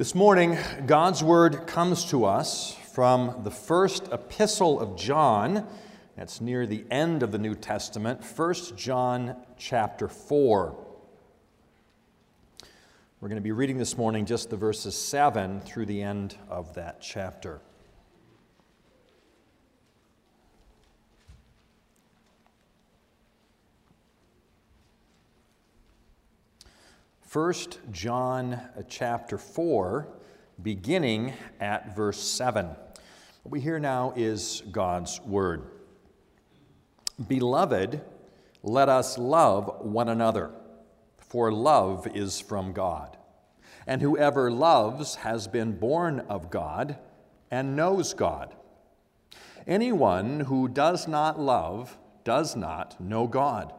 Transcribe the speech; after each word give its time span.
This 0.00 0.14
morning, 0.14 0.56
God's 0.86 1.22
Word 1.22 1.66
comes 1.66 2.06
to 2.06 2.24
us 2.24 2.74
from 2.94 3.42
the 3.44 3.50
first 3.50 4.08
epistle 4.10 4.80
of 4.80 4.96
John. 4.96 5.66
That's 6.16 6.40
near 6.40 6.66
the 6.66 6.86
end 6.90 7.22
of 7.22 7.32
the 7.32 7.38
New 7.38 7.54
Testament, 7.54 8.24
1 8.24 8.54
John 8.76 9.36
chapter 9.58 10.08
4. 10.08 10.74
We're 13.20 13.28
going 13.28 13.36
to 13.36 13.42
be 13.42 13.52
reading 13.52 13.76
this 13.76 13.98
morning 13.98 14.24
just 14.24 14.48
the 14.48 14.56
verses 14.56 14.96
7 14.96 15.60
through 15.60 15.84
the 15.84 16.00
end 16.00 16.34
of 16.48 16.76
that 16.76 17.02
chapter. 17.02 17.60
1 27.32 27.54
John 27.92 28.54
uh, 28.54 28.82
chapter 28.88 29.38
4, 29.38 30.08
beginning 30.60 31.32
at 31.60 31.94
verse 31.94 32.18
7. 32.18 32.66
What 32.66 33.52
we 33.52 33.60
hear 33.60 33.78
now 33.78 34.12
is 34.16 34.64
God's 34.72 35.20
word. 35.20 35.62
Beloved, 37.28 38.00
let 38.64 38.88
us 38.88 39.16
love 39.16 39.76
one 39.78 40.08
another, 40.08 40.50
for 41.18 41.52
love 41.52 42.08
is 42.16 42.40
from 42.40 42.72
God. 42.72 43.16
And 43.86 44.02
whoever 44.02 44.50
loves 44.50 45.14
has 45.14 45.46
been 45.46 45.78
born 45.78 46.24
of 46.28 46.50
God 46.50 46.98
and 47.48 47.76
knows 47.76 48.12
God. 48.12 48.56
Anyone 49.68 50.40
who 50.40 50.66
does 50.66 51.06
not 51.06 51.38
love 51.38 51.96
does 52.24 52.56
not 52.56 53.00
know 53.00 53.28
God, 53.28 53.72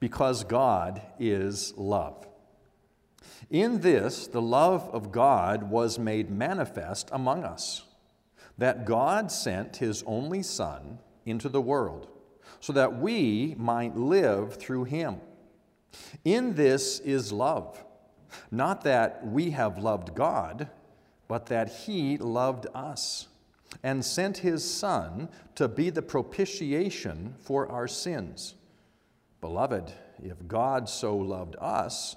because 0.00 0.42
God 0.42 1.02
is 1.18 1.74
love. 1.76 2.24
In 3.50 3.80
this, 3.80 4.26
the 4.26 4.42
love 4.42 4.88
of 4.92 5.12
God 5.12 5.70
was 5.70 5.98
made 5.98 6.30
manifest 6.30 7.08
among 7.12 7.44
us, 7.44 7.84
that 8.56 8.84
God 8.84 9.32
sent 9.32 9.76
his 9.76 10.02
only 10.06 10.42
Son 10.42 10.98
into 11.24 11.48
the 11.48 11.60
world, 11.60 12.08
so 12.60 12.72
that 12.72 12.98
we 12.98 13.54
might 13.58 13.96
live 13.96 14.54
through 14.56 14.84
him. 14.84 15.20
In 16.24 16.54
this 16.54 17.00
is 17.00 17.32
love, 17.32 17.84
not 18.50 18.82
that 18.82 19.26
we 19.26 19.50
have 19.50 19.78
loved 19.78 20.14
God, 20.14 20.68
but 21.28 21.46
that 21.46 21.68
he 21.68 22.18
loved 22.18 22.66
us 22.74 23.28
and 23.82 24.04
sent 24.04 24.38
his 24.38 24.68
Son 24.68 25.28
to 25.54 25.68
be 25.68 25.90
the 25.90 26.02
propitiation 26.02 27.34
for 27.38 27.70
our 27.70 27.86
sins. 27.86 28.54
Beloved, 29.40 29.92
if 30.22 30.46
God 30.48 30.88
so 30.88 31.16
loved 31.16 31.56
us, 31.60 32.16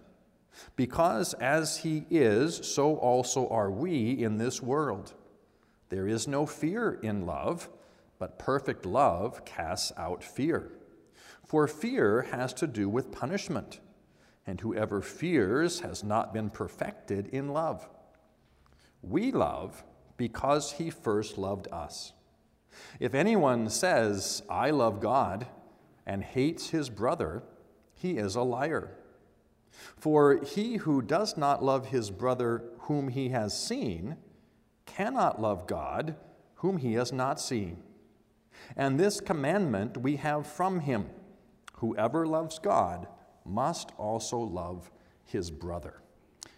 Because 0.75 1.33
as 1.35 1.77
he 1.77 2.05
is, 2.09 2.57
so 2.67 2.95
also 2.97 3.47
are 3.49 3.71
we 3.71 4.23
in 4.23 4.37
this 4.37 4.61
world. 4.61 5.13
There 5.89 6.07
is 6.07 6.27
no 6.27 6.45
fear 6.45 6.99
in 7.01 7.25
love, 7.25 7.69
but 8.19 8.39
perfect 8.39 8.85
love 8.85 9.43
casts 9.45 9.91
out 9.97 10.23
fear. 10.23 10.71
For 11.45 11.67
fear 11.67 12.23
has 12.31 12.53
to 12.55 12.67
do 12.67 12.87
with 12.87 13.11
punishment, 13.11 13.79
and 14.47 14.61
whoever 14.61 15.01
fears 15.01 15.81
has 15.81 16.03
not 16.03 16.33
been 16.33 16.49
perfected 16.49 17.27
in 17.27 17.49
love. 17.49 17.89
We 19.01 19.31
love 19.31 19.83
because 20.17 20.73
he 20.73 20.89
first 20.89 21.37
loved 21.37 21.67
us. 21.71 22.13
If 22.99 23.13
anyone 23.13 23.69
says, 23.69 24.43
I 24.49 24.69
love 24.69 25.01
God, 25.01 25.47
and 26.05 26.23
hates 26.23 26.69
his 26.69 26.89
brother, 26.89 27.43
he 27.93 28.17
is 28.17 28.35
a 28.35 28.41
liar. 28.41 28.91
For 29.95 30.43
he 30.43 30.77
who 30.77 31.01
does 31.01 31.37
not 31.37 31.63
love 31.63 31.87
his 31.87 32.11
brother 32.11 32.63
whom 32.81 33.09
he 33.09 33.29
has 33.29 33.57
seen 33.57 34.17
cannot 34.85 35.41
love 35.41 35.67
God 35.67 36.15
whom 36.55 36.77
he 36.77 36.93
has 36.93 37.11
not 37.11 37.39
seen. 37.39 37.77
And 38.75 38.99
this 38.99 39.19
commandment 39.19 39.97
we 39.97 40.17
have 40.17 40.45
from 40.45 40.81
him 40.81 41.09
whoever 41.75 42.27
loves 42.27 42.59
God 42.59 43.07
must 43.45 43.91
also 43.97 44.37
love 44.37 44.91
his 45.25 45.49
brother. 45.49 46.01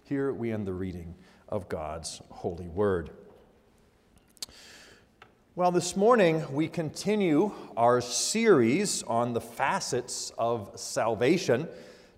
Here 0.04 0.34
we 0.34 0.52
end 0.52 0.68
the 0.68 0.74
reading 0.74 1.16
of 1.48 1.70
God's 1.70 2.22
holy 2.30 2.68
word. 2.68 3.12
Well, 5.56 5.72
this 5.72 5.96
morning 5.96 6.44
we 6.52 6.68
continue 6.68 7.54
our 7.78 8.02
series 8.02 9.04
on 9.04 9.34
the 9.34 9.42
facets 9.42 10.32
of 10.38 10.72
salvation 10.76 11.70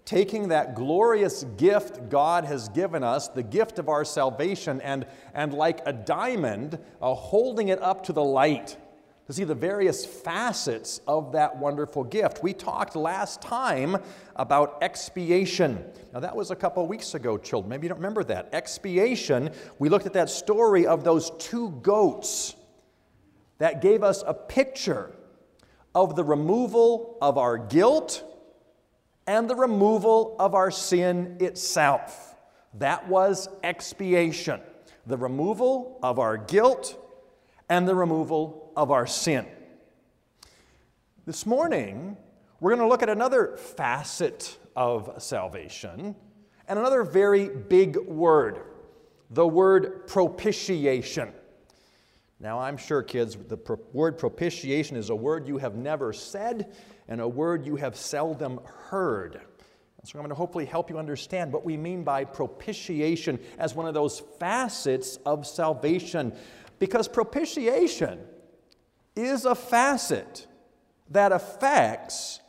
taking 0.05 0.49
that 0.49 0.75
glorious 0.75 1.43
gift 1.57 2.09
God 2.09 2.45
has 2.45 2.69
given 2.69 3.03
us, 3.03 3.27
the 3.27 3.43
gift 3.43 3.79
of 3.79 3.89
our 3.89 4.05
salvation, 4.05 4.79
and, 4.81 5.05
and 5.33 5.53
like 5.53 5.81
a 5.85 5.93
diamond, 5.93 6.79
uh, 7.01 7.13
holding 7.13 7.69
it 7.69 7.81
up 7.81 8.03
to 8.05 8.13
the 8.13 8.23
light 8.23 8.77
to 9.25 9.33
see 9.33 9.43
the 9.43 9.55
various 9.55 10.05
facets 10.05 11.01
of 11.07 11.31
that 11.31 11.57
wonderful 11.57 12.03
gift. 12.03 12.43
We 12.43 12.53
talked 12.53 12.95
last 12.95 13.41
time 13.41 13.97
about 14.35 14.77
expiation. 14.83 15.83
Now, 16.13 16.19
that 16.19 16.35
was 16.35 16.51
a 16.51 16.55
couple 16.55 16.85
weeks 16.87 17.15
ago, 17.15 17.39
children. 17.39 17.69
Maybe 17.69 17.85
you 17.85 17.89
don't 17.89 17.97
remember 17.97 18.23
that. 18.25 18.49
Expiation, 18.53 19.49
we 19.79 19.89
looked 19.89 20.05
at 20.05 20.13
that 20.13 20.29
story 20.29 20.85
of 20.85 21.03
those 21.03 21.31
two 21.39 21.71
goats 21.81 22.55
that 23.57 23.81
gave 23.81 24.03
us 24.03 24.23
a 24.27 24.33
picture 24.33 25.15
of 25.95 26.15
the 26.15 26.23
removal 26.23 27.17
of 27.19 27.39
our 27.39 27.57
guilt 27.57 28.23
and 29.27 29.49
the 29.49 29.55
removal 29.55 30.35
of 30.39 30.53
our 30.53 30.71
sin 30.71 31.37
itself. 31.39 32.35
That 32.75 33.07
was 33.07 33.49
expiation, 33.63 34.61
the 35.05 35.17
removal 35.17 35.99
of 36.03 36.19
our 36.19 36.37
guilt 36.37 37.01
and 37.69 37.87
the 37.87 37.95
removal 37.95 38.71
of 38.75 38.91
our 38.91 39.07
sin. 39.07 39.45
This 41.25 41.45
morning, 41.45 42.17
we're 42.59 42.71
going 42.75 42.81
to 42.81 42.87
look 42.87 43.01
at 43.01 43.09
another 43.09 43.57
facet 43.57 44.57
of 44.75 45.11
salvation 45.17 46.15
and 46.67 46.79
another 46.79 47.03
very 47.03 47.49
big 47.49 47.97
word 47.97 48.61
the 49.31 49.47
word 49.47 50.07
propitiation. 50.07 51.33
Now, 52.39 52.59
I'm 52.59 52.77
sure, 52.77 53.01
kids, 53.01 53.35
the 53.35 53.57
pro- 53.57 53.79
word 53.91 54.17
propitiation 54.17 54.97
is 54.97 55.09
a 55.09 55.15
word 55.15 55.47
you 55.47 55.57
have 55.57 55.75
never 55.75 56.13
said 56.13 56.75
and 57.07 57.21
a 57.21 57.27
word 57.27 57.65
you 57.65 57.75
have 57.75 57.95
seldom 57.95 58.59
heard. 58.89 59.41
So, 60.03 60.19
I'm 60.19 60.21
going 60.21 60.29
to 60.29 60.35
hopefully 60.35 60.65
help 60.65 60.91
you 60.91 60.99
understand 60.99 61.51
what 61.51 61.65
we 61.65 61.77
mean 61.77 62.03
by 62.03 62.25
propitiation 62.25 63.39
as 63.57 63.73
one 63.73 63.87
of 63.87 63.95
those 63.95 64.21
facets 64.39 65.17
of 65.25 65.47
salvation. 65.47 66.33
Because 66.77 67.07
propitiation 67.07 68.19
is 69.15 69.45
a 69.45 69.55
facet 69.55 70.45
that 71.09 71.31
affects 71.31 72.39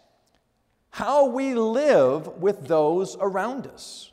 how 0.91 1.27
we 1.27 1.55
live 1.55 2.27
with 2.39 2.69
those 2.69 3.17
around 3.21 3.67
us. 3.67 4.13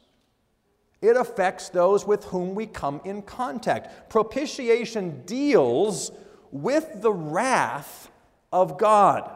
It 1.02 1.18
affects 1.18 1.68
those 1.68 2.08
with 2.08 2.24
whom 2.26 2.56
we 2.56 2.66
come 2.66 3.02
in 3.04 3.24
contact. 3.24 4.10
Propitiation 4.10 5.24
deals 5.26 6.12
with 6.52 7.02
the 7.02 7.12
wrath 7.12 8.10
of 8.54 8.78
God. 8.78 9.30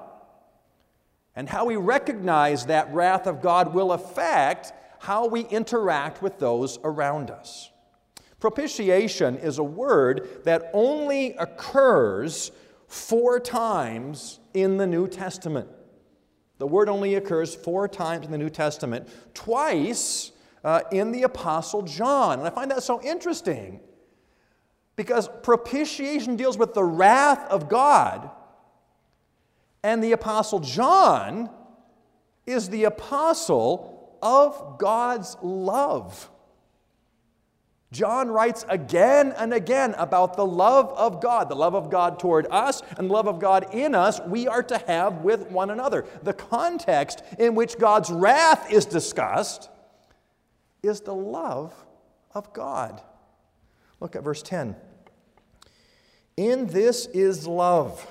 And 1.37 1.47
how 1.47 1.65
we 1.65 1.75
recognize 1.75 2.65
that 2.65 2.91
wrath 2.91 3.27
of 3.27 3.43
God 3.43 3.75
will 3.75 3.91
affect 3.91 4.73
how 4.97 5.27
we 5.27 5.41
interact 5.41 6.23
with 6.23 6.39
those 6.39 6.79
around 6.83 7.29
us. 7.29 7.69
Propitiation 8.39 9.37
is 9.37 9.59
a 9.59 9.63
word 9.63 10.43
that 10.45 10.71
only 10.73 11.35
occurs 11.35 12.51
four 12.87 13.39
times 13.39 14.39
in 14.55 14.77
the 14.77 14.87
New 14.87 15.07
Testament. 15.07 15.69
The 16.57 16.65
word 16.65 16.89
only 16.89 17.13
occurs 17.13 17.53
four 17.53 17.87
times 17.87 18.25
in 18.25 18.31
the 18.31 18.39
New 18.39 18.49
Testament, 18.49 19.07
twice 19.35 20.31
uh, 20.63 20.81
in 20.91 21.11
the 21.11 21.21
Apostle 21.21 21.83
John. 21.83 22.39
And 22.39 22.47
I 22.47 22.49
find 22.49 22.71
that 22.71 22.81
so 22.81 22.99
interesting 23.03 23.79
because 24.95 25.29
propitiation 25.43 26.35
deals 26.35 26.57
with 26.57 26.73
the 26.73 26.83
wrath 26.83 27.47
of 27.51 27.69
God, 27.69 28.31
and 29.83 30.03
the 30.03 30.11
Apostle 30.11 30.59
John 30.59 31.49
is 32.45 32.69
the 32.69 32.85
apostle 32.85 34.17
of 34.21 34.77
God's 34.79 35.35
love. 35.41 36.29
John 37.91 38.29
writes 38.29 38.65
again 38.67 39.33
and 39.37 39.53
again 39.53 39.95
about 39.97 40.35
the 40.35 40.45
love 40.45 40.89
of 40.89 41.21
God, 41.21 41.47
the 41.47 41.55
love 41.55 41.73
of 41.73 41.89
God 41.89 42.19
toward 42.19 42.45
us, 42.51 42.81
and 42.97 43.09
the 43.09 43.13
love 43.13 43.27
of 43.27 43.39
God 43.39 43.73
in 43.73 43.95
us 43.95 44.19
we 44.27 44.47
are 44.47 44.63
to 44.63 44.77
have 44.79 45.21
with 45.21 45.49
one 45.49 45.69
another. 45.69 46.05
The 46.23 46.33
context 46.33 47.23
in 47.39 47.55
which 47.55 47.77
God's 47.77 48.09
wrath 48.09 48.71
is 48.71 48.85
discussed 48.85 49.69
is 50.83 51.01
the 51.01 51.15
love 51.15 51.73
of 52.33 52.51
God. 52.51 53.01
Look 53.99 54.15
at 54.15 54.23
verse 54.23 54.41
10. 54.41 54.75
In 56.35 56.67
this 56.67 57.07
is 57.07 57.47
love, 57.47 58.05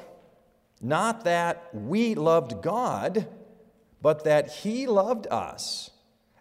not 0.81 1.25
that 1.25 1.69
we 1.73 2.15
loved 2.15 2.63
God, 2.63 3.27
but 4.03 4.25
that 4.25 4.51
He 4.51 4.87
loved 4.87 5.27
us 5.31 5.91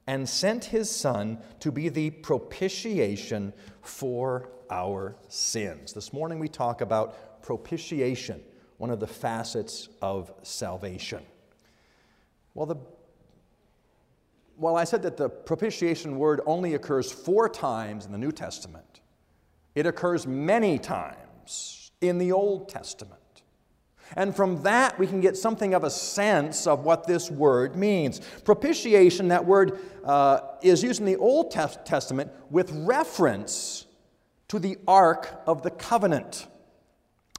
and 0.07 0.27
sent 0.27 0.65
his 0.65 0.89
Son 0.89 1.39
to 1.59 1.71
be 1.71 1.89
the 1.89 2.11
propitiation 2.11 3.53
for 3.81 4.49
our 4.69 5.15
sins. 5.27 5.93
This 5.93 6.13
morning 6.13 6.39
we 6.39 6.47
talk 6.47 6.81
about 6.81 7.41
propitiation, 7.41 8.41
one 8.77 8.89
of 8.89 8.99
the 8.99 9.07
facets 9.07 9.89
of 10.01 10.31
salvation. 10.43 11.23
Well, 12.53 12.65
the 12.65 12.77
while 14.57 14.77
I 14.77 14.85
said 14.85 15.01
that 15.01 15.17
the 15.17 15.27
propitiation 15.27 16.17
word 16.17 16.39
only 16.45 16.75
occurs 16.75 17.11
four 17.11 17.49
times 17.49 18.05
in 18.05 18.13
the 18.13 18.17
New 18.17 18.31
Testament, 18.31 19.01
it 19.73 19.85
occurs 19.85 20.25
many 20.25 20.79
times 20.79 21.91
in 21.99 22.17
the 22.19 22.31
Old 22.31 22.69
Testament. 22.69 23.19
And 24.15 24.35
from 24.35 24.61
that, 24.63 24.99
we 24.99 25.07
can 25.07 25.19
get 25.19 25.35
something 25.35 25.73
of 25.73 25.83
a 25.83 25.89
sense 25.89 26.67
of 26.67 26.85
what 26.85 27.07
this 27.07 27.31
word 27.31 27.75
means. 27.75 28.21
Propitiation, 28.43 29.29
that 29.29 29.45
word 29.45 29.79
uh, 30.03 30.41
is 30.61 30.83
used 30.83 30.99
in 30.99 31.05
the 31.05 31.17
Old 31.17 31.51
Testament 31.51 32.31
with 32.49 32.71
reference 32.71 33.85
to 34.47 34.59
the 34.59 34.77
Ark 34.87 35.41
of 35.47 35.63
the 35.63 35.71
Covenant. 35.71 36.47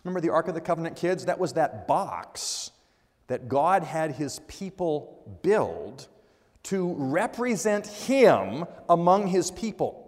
Remember 0.04 0.20
the 0.20 0.30
Ark 0.30 0.48
of 0.48 0.54
the 0.54 0.60
Covenant, 0.60 0.96
kids? 0.96 1.24
That 1.26 1.38
was 1.38 1.52
that 1.54 1.86
box 1.86 2.70
that 3.28 3.48
God 3.48 3.82
had 3.82 4.12
his 4.12 4.40
people 4.46 5.38
build 5.42 6.08
to 6.64 6.94
represent 6.98 7.86
him 7.86 8.64
among 8.88 9.28
his 9.28 9.50
people. 9.50 10.02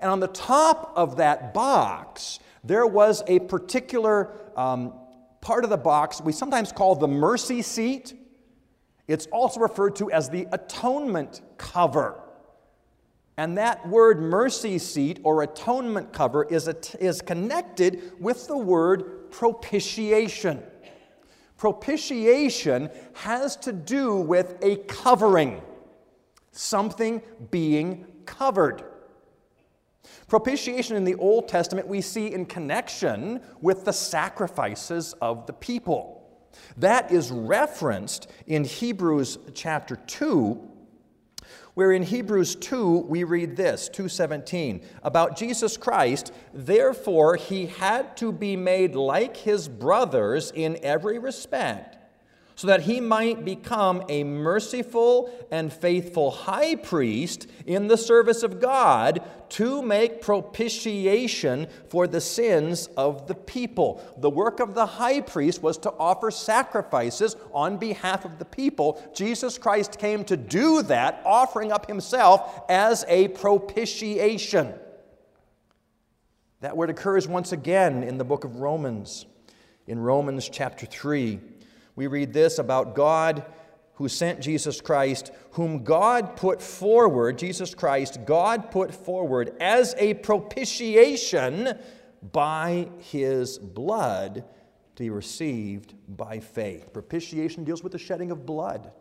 And 0.00 0.10
on 0.10 0.20
the 0.20 0.28
top 0.28 0.92
of 0.94 1.16
that 1.16 1.54
box, 1.54 2.38
there 2.62 2.86
was 2.86 3.22
a 3.26 3.40
particular 3.40 4.32
um, 4.56 4.92
part 5.40 5.64
of 5.64 5.70
the 5.70 5.76
box 5.76 6.20
we 6.20 6.32
sometimes 6.32 6.72
call 6.72 6.94
the 6.94 7.08
mercy 7.08 7.62
seat. 7.62 8.14
It's 9.06 9.26
also 9.26 9.60
referred 9.60 9.96
to 9.96 10.10
as 10.10 10.28
the 10.28 10.46
atonement 10.52 11.40
cover. 11.56 12.20
And 13.38 13.56
that 13.56 13.88
word 13.88 14.20
mercy 14.20 14.78
seat 14.78 15.20
or 15.22 15.42
atonement 15.42 16.12
cover 16.12 16.44
is, 16.44 16.68
is 16.98 17.22
connected 17.22 18.12
with 18.18 18.48
the 18.48 18.58
word 18.58 19.30
propitiation. 19.30 20.62
Propitiation 21.56 22.90
has 23.14 23.56
to 23.56 23.72
do 23.72 24.16
with 24.16 24.56
a 24.62 24.76
covering, 24.88 25.62
something 26.50 27.22
being 27.50 28.06
covered. 28.26 28.82
Propitiation 30.28 30.96
in 30.96 31.04
the 31.04 31.14
Old 31.16 31.48
Testament 31.48 31.88
we 31.88 32.00
see 32.00 32.32
in 32.32 32.46
connection 32.46 33.40
with 33.60 33.84
the 33.84 33.92
sacrifices 33.92 35.14
of 35.20 35.46
the 35.46 35.52
people. 35.52 36.18
That 36.76 37.10
is 37.10 37.30
referenced 37.30 38.30
in 38.46 38.64
Hebrews 38.64 39.38
chapter 39.54 39.96
2 39.96 40.68
where 41.74 41.92
in 41.92 42.02
Hebrews 42.02 42.56
2 42.56 43.06
we 43.08 43.22
read 43.22 43.54
this 43.54 43.88
2:17 43.88 44.82
about 45.04 45.36
Jesus 45.36 45.76
Christ 45.76 46.32
therefore 46.52 47.36
he 47.36 47.66
had 47.66 48.16
to 48.16 48.32
be 48.32 48.56
made 48.56 48.96
like 48.96 49.36
his 49.36 49.68
brothers 49.68 50.50
in 50.54 50.76
every 50.82 51.20
respect 51.20 51.97
so 52.58 52.66
that 52.66 52.80
he 52.80 53.00
might 53.00 53.44
become 53.44 54.02
a 54.08 54.24
merciful 54.24 55.32
and 55.52 55.72
faithful 55.72 56.32
high 56.32 56.74
priest 56.74 57.46
in 57.66 57.86
the 57.86 57.96
service 57.96 58.42
of 58.42 58.60
God 58.60 59.22
to 59.50 59.80
make 59.80 60.20
propitiation 60.20 61.68
for 61.88 62.08
the 62.08 62.20
sins 62.20 62.88
of 62.96 63.28
the 63.28 63.34
people. 63.36 64.02
The 64.18 64.28
work 64.28 64.58
of 64.58 64.74
the 64.74 64.86
high 64.86 65.20
priest 65.20 65.62
was 65.62 65.78
to 65.78 65.92
offer 66.00 66.32
sacrifices 66.32 67.36
on 67.52 67.76
behalf 67.76 68.24
of 68.24 68.40
the 68.40 68.44
people. 68.44 69.00
Jesus 69.14 69.56
Christ 69.56 69.96
came 69.96 70.24
to 70.24 70.36
do 70.36 70.82
that, 70.82 71.22
offering 71.24 71.70
up 71.70 71.86
himself 71.86 72.62
as 72.68 73.04
a 73.06 73.28
propitiation. 73.28 74.74
That 76.60 76.76
word 76.76 76.90
occurs 76.90 77.28
once 77.28 77.52
again 77.52 78.02
in 78.02 78.18
the 78.18 78.24
book 78.24 78.42
of 78.42 78.56
Romans, 78.56 79.26
in 79.86 80.00
Romans 80.00 80.48
chapter 80.48 80.86
3 80.86 81.38
we 81.98 82.06
read 82.06 82.32
this 82.32 82.60
about 82.60 82.94
God 82.94 83.44
who 83.94 84.08
sent 84.08 84.38
Jesus 84.38 84.80
Christ, 84.80 85.32
whom 85.50 85.82
God 85.82 86.36
put 86.36 86.62
forward, 86.62 87.36
Jesus 87.38 87.74
Christ, 87.74 88.20
God 88.24 88.70
put 88.70 88.94
forward 88.94 89.52
as 89.58 89.96
a 89.98 90.14
propitiation 90.14 91.76
by 92.30 92.88
his 92.98 93.58
blood 93.58 94.44
to 94.94 95.02
be 95.02 95.10
received 95.10 95.94
by 96.06 96.38
faith. 96.38 96.92
Propitiation 96.92 97.64
deals 97.64 97.82
with 97.82 97.90
the 97.90 97.98
shedding 97.98 98.30
of 98.30 98.46
blood, 98.46 98.92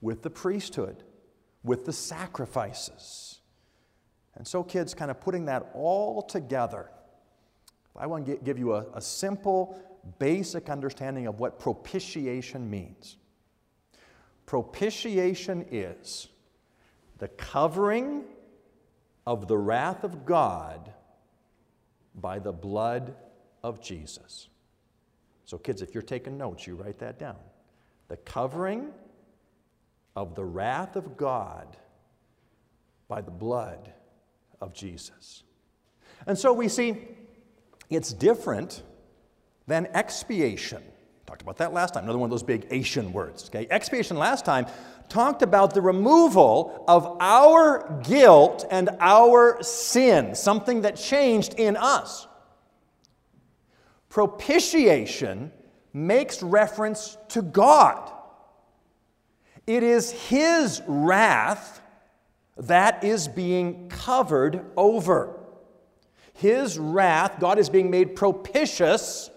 with 0.00 0.22
the 0.22 0.30
priesthood, 0.30 1.04
with 1.62 1.84
the 1.84 1.92
sacrifices. 1.92 3.40
And 4.36 4.48
so, 4.48 4.62
kids, 4.62 4.94
kind 4.94 5.10
of 5.10 5.20
putting 5.20 5.44
that 5.44 5.70
all 5.74 6.22
together, 6.22 6.90
I 7.94 8.06
want 8.06 8.24
to 8.24 8.36
give 8.36 8.58
you 8.58 8.72
a, 8.72 8.86
a 8.94 9.02
simple 9.02 9.78
basic 10.18 10.68
understanding 10.68 11.26
of 11.26 11.40
what 11.40 11.58
propitiation 11.58 12.68
means. 12.70 13.16
Propitiation 14.46 15.66
is 15.70 16.28
the 17.18 17.28
covering 17.28 18.24
of 19.26 19.48
the 19.48 19.58
wrath 19.58 20.04
of 20.04 20.24
God 20.24 20.92
by 22.14 22.38
the 22.38 22.52
blood 22.52 23.14
of 23.62 23.82
Jesus. 23.82 24.48
So, 25.44 25.58
kids, 25.58 25.82
if 25.82 25.94
you're 25.94 26.02
taking 26.02 26.38
notes, 26.38 26.66
you 26.66 26.74
write 26.74 26.98
that 26.98 27.18
down. 27.18 27.36
The 28.08 28.16
covering 28.18 28.92
of 30.14 30.34
the 30.34 30.44
wrath 30.44 30.96
of 30.96 31.16
God 31.16 31.76
by 33.08 33.20
the 33.20 33.30
blood 33.30 33.92
of 34.60 34.72
Jesus. 34.72 35.42
And 36.26 36.38
so 36.38 36.52
we 36.52 36.68
see 36.68 36.96
it's 37.90 38.12
different 38.12 38.82
than 39.66 39.86
expiation. 39.94 40.82
Talked 41.26 41.42
about 41.42 41.56
that 41.58 41.72
last 41.72 41.94
time, 41.94 42.04
another 42.04 42.18
one 42.18 42.28
of 42.28 42.30
those 42.30 42.42
big 42.42 42.66
Asian 42.70 43.12
words. 43.12 43.48
Okay? 43.48 43.66
Expiation 43.70 44.16
last 44.16 44.44
time 44.44 44.66
talked 45.08 45.42
about 45.42 45.74
the 45.74 45.80
removal 45.80 46.84
of 46.88 47.16
our 47.20 48.00
guilt 48.04 48.64
and 48.70 48.90
our 49.00 49.62
sin, 49.62 50.34
something 50.34 50.82
that 50.82 50.96
changed 50.96 51.54
in 51.54 51.76
us. 51.76 52.26
Propitiation 54.08 55.52
makes 55.92 56.42
reference 56.42 57.16
to 57.28 57.42
God. 57.42 58.12
It 59.66 59.82
is 59.82 60.10
His 60.10 60.82
wrath 60.86 61.80
that 62.56 63.04
is 63.04 63.28
being 63.28 63.88
covered 63.88 64.64
over. 64.76 65.38
His 66.34 66.78
wrath, 66.78 67.38
God 67.40 67.58
is 67.58 67.68
being 67.68 67.90
made 67.90 68.14
propitious 68.14 69.30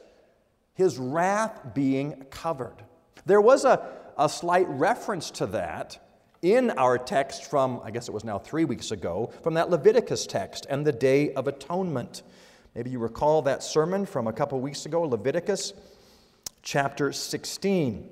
his 0.79 0.97
wrath 0.97 1.59
being 1.73 2.23
covered. 2.29 2.85
There 3.25 3.41
was 3.41 3.65
a, 3.65 3.85
a 4.17 4.29
slight 4.29 4.65
reference 4.69 5.29
to 5.31 5.45
that 5.47 5.99
in 6.41 6.69
our 6.71 6.97
text 6.97 7.49
from, 7.49 7.81
I 7.83 7.91
guess 7.91 8.07
it 8.07 8.13
was 8.13 8.23
now 8.23 8.39
three 8.39 8.63
weeks 8.63 8.91
ago, 8.91 9.33
from 9.43 9.55
that 9.55 9.69
Leviticus 9.69 10.25
text 10.25 10.65
and 10.69 10.87
the 10.87 10.93
Day 10.93 11.33
of 11.33 11.49
Atonement. 11.49 12.23
Maybe 12.75 12.91
you 12.91 12.99
recall 12.99 13.41
that 13.41 13.61
sermon 13.61 14.05
from 14.05 14.27
a 14.27 14.31
couple 14.31 14.57
weeks 14.61 14.85
ago, 14.85 15.01
Leviticus 15.01 15.73
chapter 16.61 17.11
16. 17.11 18.09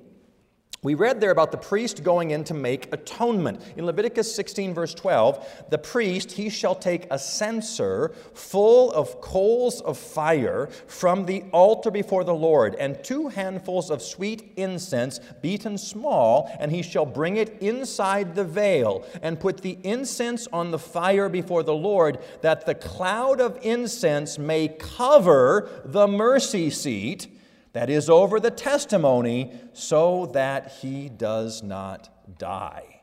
We 0.83 0.93
read 0.93 1.19
there 1.19 1.31
about 1.31 1.51
the 1.51 1.57
priest 1.57 2.03
going 2.03 2.29
in 2.29 2.43
to 2.45 2.53
make 2.53 2.93
atonement. 2.93 3.63
In 3.77 3.87
Leviticus 3.87 4.33
16, 4.35 4.75
verse 4.75 4.93
12, 4.93 5.65
the 5.69 5.77
priest, 5.79 6.33
he 6.33 6.49
shall 6.49 6.75
take 6.75 7.07
a 7.09 7.17
censer 7.17 8.13
full 8.35 8.91
of 8.91 9.19
coals 9.19 9.81
of 9.81 9.97
fire 9.97 10.67
from 10.85 11.25
the 11.25 11.43
altar 11.51 11.89
before 11.89 12.23
the 12.23 12.35
Lord, 12.35 12.75
and 12.75 13.03
two 13.03 13.27
handfuls 13.27 13.89
of 13.89 14.03
sweet 14.03 14.53
incense 14.55 15.19
beaten 15.41 15.79
small, 15.79 16.55
and 16.59 16.71
he 16.71 16.83
shall 16.83 17.07
bring 17.07 17.37
it 17.37 17.59
inside 17.59 18.35
the 18.35 18.45
veil, 18.45 19.03
and 19.23 19.39
put 19.39 19.61
the 19.61 19.79
incense 19.83 20.47
on 20.53 20.69
the 20.69 20.79
fire 20.79 21.27
before 21.27 21.63
the 21.63 21.73
Lord, 21.73 22.19
that 22.41 22.67
the 22.67 22.75
cloud 22.75 23.41
of 23.41 23.57
incense 23.63 24.37
may 24.37 24.67
cover 24.67 25.69
the 25.85 26.07
mercy 26.07 26.69
seat 26.69 27.27
that 27.73 27.89
is 27.89 28.09
over 28.09 28.39
the 28.39 28.51
testimony, 28.51 29.53
so 29.73 30.27
that 30.33 30.71
he 30.81 31.09
does 31.09 31.61
not 31.61 32.09
die. 32.37 32.93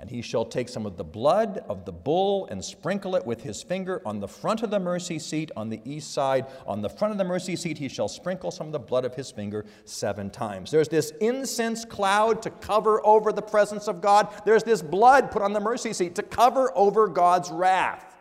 And 0.00 0.08
he 0.08 0.22
shall 0.22 0.44
take 0.44 0.68
some 0.68 0.86
of 0.86 0.96
the 0.96 1.02
blood 1.02 1.64
of 1.68 1.84
the 1.84 1.90
bull 1.90 2.46
and 2.46 2.64
sprinkle 2.64 3.16
it 3.16 3.26
with 3.26 3.42
his 3.42 3.64
finger 3.64 4.00
on 4.06 4.20
the 4.20 4.28
front 4.28 4.62
of 4.62 4.70
the 4.70 4.78
mercy 4.78 5.18
seat 5.18 5.50
on 5.56 5.70
the 5.70 5.80
east 5.84 6.14
side. 6.14 6.46
On 6.68 6.80
the 6.80 6.88
front 6.88 7.10
of 7.10 7.18
the 7.18 7.24
mercy 7.24 7.56
seat, 7.56 7.78
he 7.78 7.88
shall 7.88 8.06
sprinkle 8.06 8.52
some 8.52 8.68
of 8.68 8.72
the 8.72 8.78
blood 8.78 9.04
of 9.04 9.16
his 9.16 9.32
finger 9.32 9.66
seven 9.84 10.30
times. 10.30 10.70
There's 10.70 10.88
this 10.88 11.10
incense 11.20 11.84
cloud 11.84 12.42
to 12.42 12.50
cover 12.50 13.04
over 13.04 13.32
the 13.32 13.42
presence 13.42 13.88
of 13.88 14.00
God. 14.00 14.28
There's 14.44 14.62
this 14.62 14.82
blood 14.82 15.32
put 15.32 15.42
on 15.42 15.52
the 15.52 15.58
mercy 15.58 15.92
seat 15.92 16.14
to 16.14 16.22
cover 16.22 16.70
over 16.76 17.08
God's 17.08 17.50
wrath. 17.50 18.16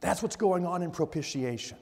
That's 0.00 0.22
what's 0.22 0.36
going 0.36 0.64
on 0.64 0.80
in 0.80 0.90
propitiation. 0.90 1.76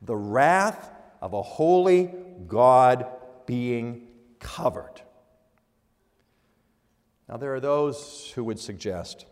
The 0.00 0.16
wrath 0.16 0.90
of 1.20 1.32
a 1.32 1.42
holy 1.42 2.12
God 2.46 3.06
being 3.46 4.08
covered. 4.38 5.02
Now, 7.28 7.36
there 7.36 7.54
are 7.54 7.60
those 7.60 8.32
who 8.34 8.44
would 8.44 8.58
suggest 8.58 9.26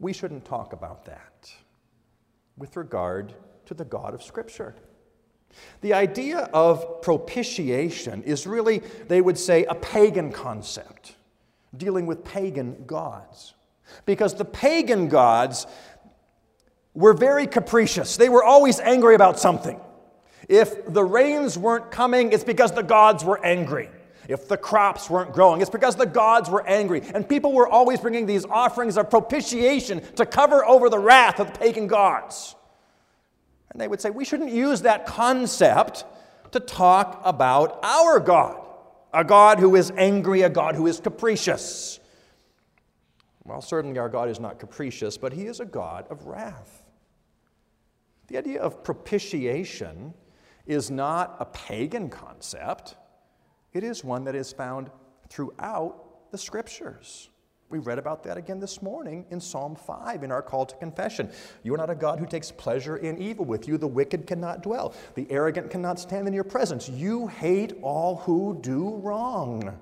we 0.00 0.12
shouldn't 0.14 0.46
talk 0.46 0.72
about 0.72 1.04
that 1.04 1.52
with 2.56 2.76
regard 2.76 3.34
to 3.66 3.74
the 3.74 3.84
God 3.84 4.14
of 4.14 4.22
Scripture. 4.22 4.74
The 5.82 5.92
idea 5.92 6.48
of 6.52 7.02
propitiation 7.02 8.22
is 8.22 8.46
really, 8.46 8.78
they 9.08 9.20
would 9.20 9.38
say, 9.38 9.64
a 9.64 9.74
pagan 9.74 10.32
concept, 10.32 11.16
dealing 11.76 12.06
with 12.06 12.24
pagan 12.24 12.84
gods. 12.86 13.54
Because 14.06 14.34
the 14.34 14.44
pagan 14.44 15.08
gods 15.08 15.66
were 16.94 17.12
very 17.12 17.46
capricious, 17.46 18.16
they 18.16 18.28
were 18.28 18.42
always 18.42 18.80
angry 18.80 19.14
about 19.14 19.38
something. 19.38 19.80
If 20.48 20.92
the 20.92 21.04
rains 21.04 21.58
weren't 21.58 21.90
coming, 21.90 22.32
it's 22.32 22.44
because 22.44 22.72
the 22.72 22.82
gods 22.82 23.24
were 23.24 23.44
angry. 23.44 23.88
If 24.28 24.46
the 24.46 24.56
crops 24.56 25.10
weren't 25.10 25.32
growing, 25.32 25.60
it's 25.60 25.70
because 25.70 25.96
the 25.96 26.06
gods 26.06 26.48
were 26.48 26.64
angry. 26.66 27.02
And 27.14 27.28
people 27.28 27.52
were 27.52 27.68
always 27.68 28.00
bringing 28.00 28.26
these 28.26 28.44
offerings 28.44 28.96
of 28.96 29.10
propitiation 29.10 30.00
to 30.14 30.24
cover 30.24 30.64
over 30.64 30.88
the 30.88 30.98
wrath 30.98 31.40
of 31.40 31.52
the 31.52 31.58
pagan 31.58 31.88
gods. 31.88 32.54
And 33.72 33.80
they 33.80 33.88
would 33.88 34.00
say, 34.00 34.10
we 34.10 34.24
shouldn't 34.24 34.52
use 34.52 34.82
that 34.82 35.06
concept 35.06 36.04
to 36.52 36.60
talk 36.60 37.20
about 37.24 37.80
our 37.82 38.20
God, 38.20 38.60
a 39.12 39.24
God 39.24 39.58
who 39.58 39.76
is 39.76 39.92
angry, 39.96 40.42
a 40.42 40.50
God 40.50 40.74
who 40.74 40.86
is 40.86 41.00
capricious. 41.00 41.98
Well, 43.44 43.60
certainly 43.60 43.98
our 43.98 44.08
God 44.08 44.28
is 44.28 44.38
not 44.38 44.58
capricious, 44.58 45.16
but 45.16 45.32
he 45.32 45.46
is 45.46 45.60
a 45.60 45.64
God 45.64 46.06
of 46.10 46.26
wrath. 46.26 46.84
The 48.28 48.38
idea 48.38 48.60
of 48.60 48.84
propitiation 48.84 50.14
is 50.70 50.88
not 50.88 51.36
a 51.40 51.44
pagan 51.46 52.08
concept, 52.08 52.94
it 53.72 53.82
is 53.82 54.04
one 54.04 54.22
that 54.24 54.36
is 54.36 54.52
found 54.52 54.88
throughout 55.28 56.30
the 56.30 56.38
scriptures. 56.38 57.28
We 57.70 57.80
read 57.80 57.98
about 57.98 58.22
that 58.24 58.36
again 58.36 58.60
this 58.60 58.80
morning 58.80 59.26
in 59.30 59.40
Psalm 59.40 59.74
5 59.74 60.22
in 60.22 60.30
our 60.30 60.42
call 60.42 60.66
to 60.66 60.76
confession. 60.76 61.30
You 61.64 61.74
are 61.74 61.76
not 61.76 61.90
a 61.90 61.94
God 61.96 62.20
who 62.20 62.26
takes 62.26 62.52
pleasure 62.52 62.96
in 62.96 63.18
evil. 63.18 63.44
With 63.44 63.66
you, 63.66 63.78
the 63.78 63.88
wicked 63.88 64.28
cannot 64.28 64.62
dwell, 64.62 64.94
the 65.16 65.26
arrogant 65.28 65.70
cannot 65.70 65.98
stand 65.98 66.28
in 66.28 66.34
your 66.34 66.44
presence. 66.44 66.88
You 66.88 67.26
hate 67.26 67.72
all 67.82 68.16
who 68.18 68.56
do 68.60 68.96
wrong. 68.96 69.76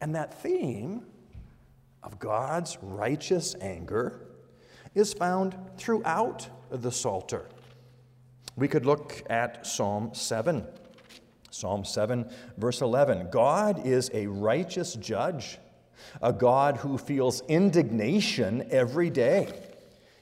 And 0.00 0.14
that 0.14 0.40
theme 0.42 1.04
of 2.02 2.18
God's 2.18 2.78
righteous 2.80 3.54
anger 3.60 4.28
is 4.94 5.12
found 5.12 5.56
throughout 5.76 6.48
the 6.70 6.90
Psalter. 6.90 7.48
We 8.58 8.66
could 8.66 8.84
look 8.84 9.22
at 9.30 9.64
Psalm 9.64 10.10
7. 10.14 10.66
Psalm 11.50 11.84
7, 11.84 12.28
verse 12.56 12.80
11 12.80 13.28
God 13.30 13.86
is 13.86 14.10
a 14.12 14.26
righteous 14.26 14.94
judge, 14.94 15.58
a 16.20 16.32
God 16.32 16.78
who 16.78 16.98
feels 16.98 17.40
indignation 17.42 18.66
every 18.70 19.10
day. 19.10 19.52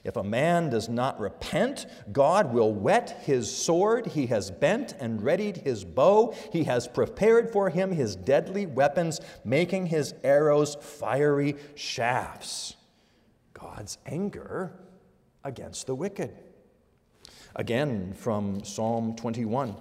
If 0.03 0.15
a 0.17 0.23
man 0.23 0.69
does 0.69 0.87
not 0.87 1.19
repent, 1.19 1.87
God 2.11 2.53
will 2.53 2.71
whet 2.71 3.23
his 3.23 3.53
sword. 3.53 4.05
He 4.05 4.27
has 4.27 4.51
bent 4.51 4.93
and 4.99 5.21
readied 5.21 5.57
his 5.57 5.83
bow. 5.83 6.35
He 6.53 6.63
has 6.65 6.87
prepared 6.87 7.51
for 7.51 7.71
him 7.71 7.91
his 7.91 8.15
deadly 8.15 8.67
weapons, 8.67 9.19
making 9.43 9.87
his 9.87 10.13
arrows 10.23 10.77
fiery 10.79 11.55
shafts. 11.73 12.75
God's 13.53 13.97
anger 14.05 14.79
against 15.43 15.87
the 15.87 15.95
wicked. 15.95 16.46
Again, 17.57 18.13
from 18.13 18.63
Psalm 18.63 19.15
21. 19.15 19.75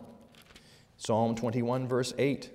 Psalm 0.96 1.34
21, 1.34 1.86
verse 1.86 2.14
8. 2.16 2.50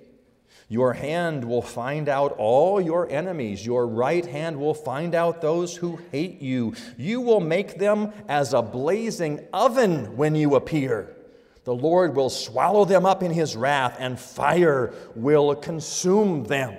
Your 0.68 0.94
hand 0.94 1.44
will 1.44 1.62
find 1.62 2.08
out 2.08 2.32
all 2.38 2.80
your 2.80 3.08
enemies. 3.08 3.64
Your 3.64 3.86
right 3.86 4.26
hand 4.26 4.58
will 4.58 4.74
find 4.74 5.14
out 5.14 5.40
those 5.40 5.76
who 5.76 6.00
hate 6.10 6.42
you. 6.42 6.74
You 6.96 7.20
will 7.20 7.38
make 7.40 7.78
them 7.78 8.12
as 8.28 8.52
a 8.52 8.62
blazing 8.62 9.46
oven 9.52 10.16
when 10.16 10.34
you 10.34 10.56
appear. 10.56 11.14
The 11.62 11.74
Lord 11.74 12.16
will 12.16 12.30
swallow 12.30 12.84
them 12.84 13.06
up 13.06 13.22
in 13.22 13.30
his 13.30 13.54
wrath, 13.54 13.96
and 14.00 14.18
fire 14.18 14.92
will 15.14 15.54
consume 15.54 16.42
them. 16.44 16.76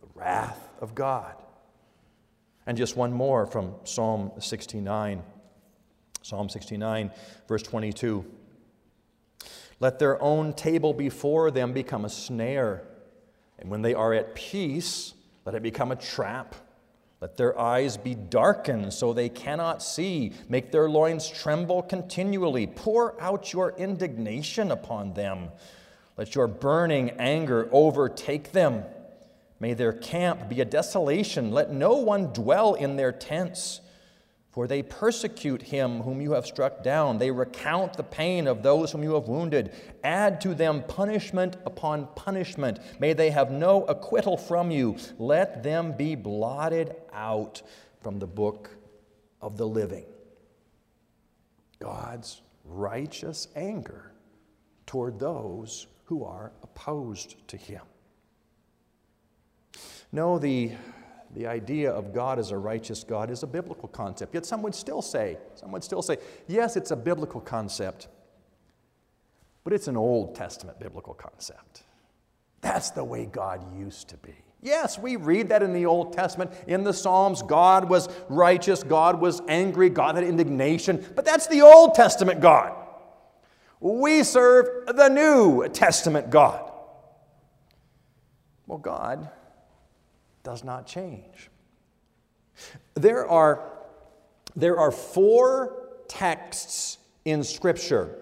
The 0.00 0.08
wrath 0.14 0.70
of 0.80 0.94
God. 0.94 1.34
And 2.66 2.78
just 2.78 2.96
one 2.96 3.12
more 3.12 3.44
from 3.44 3.74
Psalm 3.84 4.32
69. 4.38 5.22
Psalm 6.22 6.48
69, 6.48 7.10
verse 7.48 7.62
22. 7.62 8.24
Let 9.80 9.98
their 9.98 10.20
own 10.22 10.52
table 10.52 10.92
before 10.92 11.50
them 11.50 11.72
become 11.72 12.04
a 12.04 12.10
snare, 12.10 12.82
and 13.58 13.70
when 13.70 13.82
they 13.82 13.94
are 13.94 14.12
at 14.12 14.34
peace, 14.34 15.14
let 15.44 15.54
it 15.54 15.62
become 15.62 15.90
a 15.90 15.96
trap. 15.96 16.54
Let 17.20 17.36
their 17.36 17.58
eyes 17.58 17.98
be 17.98 18.14
darkened 18.14 18.94
so 18.94 19.12
they 19.12 19.28
cannot 19.28 19.82
see. 19.82 20.32
Make 20.48 20.72
their 20.72 20.88
loins 20.88 21.28
tremble 21.28 21.82
continually. 21.82 22.66
Pour 22.66 23.20
out 23.20 23.52
your 23.52 23.74
indignation 23.76 24.70
upon 24.70 25.12
them. 25.12 25.50
Let 26.16 26.34
your 26.34 26.46
burning 26.46 27.10
anger 27.18 27.68
overtake 27.72 28.52
them. 28.52 28.84
May 29.58 29.74
their 29.74 29.92
camp 29.92 30.48
be 30.48 30.62
a 30.62 30.64
desolation. 30.64 31.52
Let 31.52 31.70
no 31.70 31.96
one 31.96 32.32
dwell 32.32 32.74
in 32.74 32.96
their 32.96 33.12
tents. 33.12 33.82
For 34.50 34.66
they 34.66 34.82
persecute 34.82 35.62
him 35.62 36.00
whom 36.00 36.20
you 36.20 36.32
have 36.32 36.44
struck 36.44 36.82
down. 36.82 37.18
They 37.18 37.30
recount 37.30 37.94
the 37.94 38.02
pain 38.02 38.48
of 38.48 38.62
those 38.64 38.90
whom 38.90 39.04
you 39.04 39.14
have 39.14 39.28
wounded. 39.28 39.72
Add 40.02 40.40
to 40.40 40.54
them 40.54 40.82
punishment 40.82 41.56
upon 41.64 42.08
punishment. 42.16 42.80
May 42.98 43.12
they 43.12 43.30
have 43.30 43.52
no 43.52 43.84
acquittal 43.84 44.36
from 44.36 44.72
you. 44.72 44.96
Let 45.18 45.62
them 45.62 45.96
be 45.96 46.16
blotted 46.16 46.96
out 47.12 47.62
from 48.02 48.18
the 48.18 48.26
book 48.26 48.70
of 49.40 49.56
the 49.56 49.66
living. 49.68 50.06
God's 51.78 52.42
righteous 52.64 53.46
anger 53.54 54.10
toward 54.84 55.20
those 55.20 55.86
who 56.06 56.24
are 56.24 56.50
opposed 56.64 57.36
to 57.48 57.56
him. 57.56 57.82
No, 60.10 60.40
the 60.40 60.72
the 61.34 61.46
idea 61.46 61.90
of 61.90 62.12
God 62.12 62.38
as 62.38 62.50
a 62.50 62.58
righteous 62.58 63.04
God 63.04 63.30
is 63.30 63.42
a 63.42 63.46
biblical 63.46 63.88
concept. 63.88 64.34
Yet 64.34 64.44
some 64.44 64.62
would 64.62 64.74
still 64.74 65.02
say, 65.02 65.38
some 65.54 65.70
would 65.72 65.84
still 65.84 66.02
say, 66.02 66.18
yes, 66.48 66.76
it's 66.76 66.90
a 66.90 66.96
biblical 66.96 67.40
concept, 67.40 68.08
but 69.62 69.72
it's 69.72 69.86
an 69.86 69.96
Old 69.96 70.34
Testament 70.34 70.80
biblical 70.80 71.14
concept. 71.14 71.84
That's 72.60 72.90
the 72.90 73.04
way 73.04 73.26
God 73.26 73.64
used 73.78 74.08
to 74.08 74.16
be. 74.18 74.34
Yes, 74.62 74.98
we 74.98 75.16
read 75.16 75.48
that 75.48 75.62
in 75.62 75.72
the 75.72 75.86
Old 75.86 76.12
Testament, 76.12 76.50
in 76.66 76.84
the 76.84 76.92
Psalms. 76.92 77.42
God 77.42 77.88
was 77.88 78.08
righteous, 78.28 78.82
God 78.82 79.20
was 79.20 79.40
angry, 79.48 79.88
God 79.88 80.16
had 80.16 80.24
indignation, 80.24 81.02
but 81.14 81.24
that's 81.24 81.46
the 81.46 81.62
Old 81.62 81.94
Testament 81.94 82.40
God. 82.40 82.74
We 83.78 84.22
serve 84.24 84.86
the 84.94 85.08
New 85.08 85.66
Testament 85.68 86.28
God. 86.28 86.70
Well, 88.66 88.78
God 88.78 89.30
does 90.42 90.64
not 90.64 90.86
change. 90.86 91.50
There 92.94 93.26
are, 93.28 93.70
there 94.56 94.78
are 94.78 94.90
four 94.90 95.88
texts 96.08 96.98
in 97.24 97.44
Scripture 97.44 98.16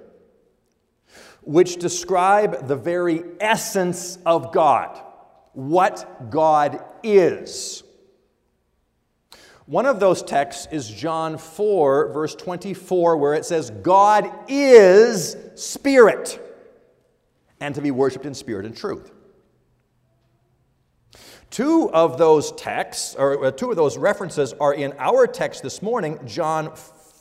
which 1.43 1.77
describe 1.77 2.69
the 2.69 2.77
very 2.77 3.23
essence 3.41 4.19
of 4.27 4.53
God, 4.53 5.01
what 5.55 6.31
God 6.31 6.85
is. 7.03 7.83
One 9.65 9.87
of 9.87 10.01
those 10.01 10.23
texts 10.23 10.69
is 10.71 10.89
John 10.89 11.39
4, 11.39 12.13
verse 12.13 12.35
24, 12.35 13.17
where 13.17 13.35
it 13.35 13.45
says, 13.45 13.71
God 13.71 14.31
is 14.49 15.37
spirit, 15.55 16.39
and 17.61 17.75
to 17.75 17.81
be 17.81 17.91
worshiped 17.91 18.27
in 18.27 18.35
spirit 18.35 18.67
and 18.67 18.77
truth. 18.77 19.11
Two 21.51 21.91
of 21.93 22.19
those 22.19 22.53
texts, 22.53 23.15
or 23.19 23.47
uh, 23.47 23.51
two 23.51 23.71
of 23.71 23.77
those 23.77 23.97
references, 23.97 24.53
are 24.55 24.75
in 24.75 24.93
our 24.99 25.27
text 25.27 25.63
this 25.63 25.81
morning, 25.81 26.19
John, 26.27 26.73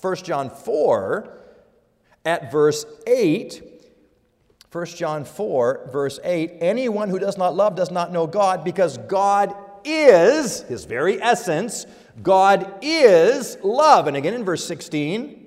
1 0.01 0.15
John 0.17 0.50
4, 0.50 1.38
at 2.25 2.51
verse 2.51 2.86
8. 3.05 3.63
1 4.69 4.86
John 4.88 5.24
4, 5.24 5.89
verse 5.93 6.19
8 6.24 6.57
Anyone 6.60 7.10
who 7.10 7.19
does 7.19 7.38
not 7.38 7.55
love 7.55 7.75
does 7.75 7.89
not 7.89 8.12
know 8.12 8.27
God, 8.27 8.65
because 8.65 8.98
God 8.98 9.55
is, 9.86 10.62
his 10.63 10.84
very 10.84 11.22
essence, 11.22 11.86
God 12.22 12.79
is 12.81 13.57
love. 13.63 14.07
And 14.07 14.17
again 14.17 14.34
in 14.34 14.43
verse 14.43 14.65
16, 14.65 15.46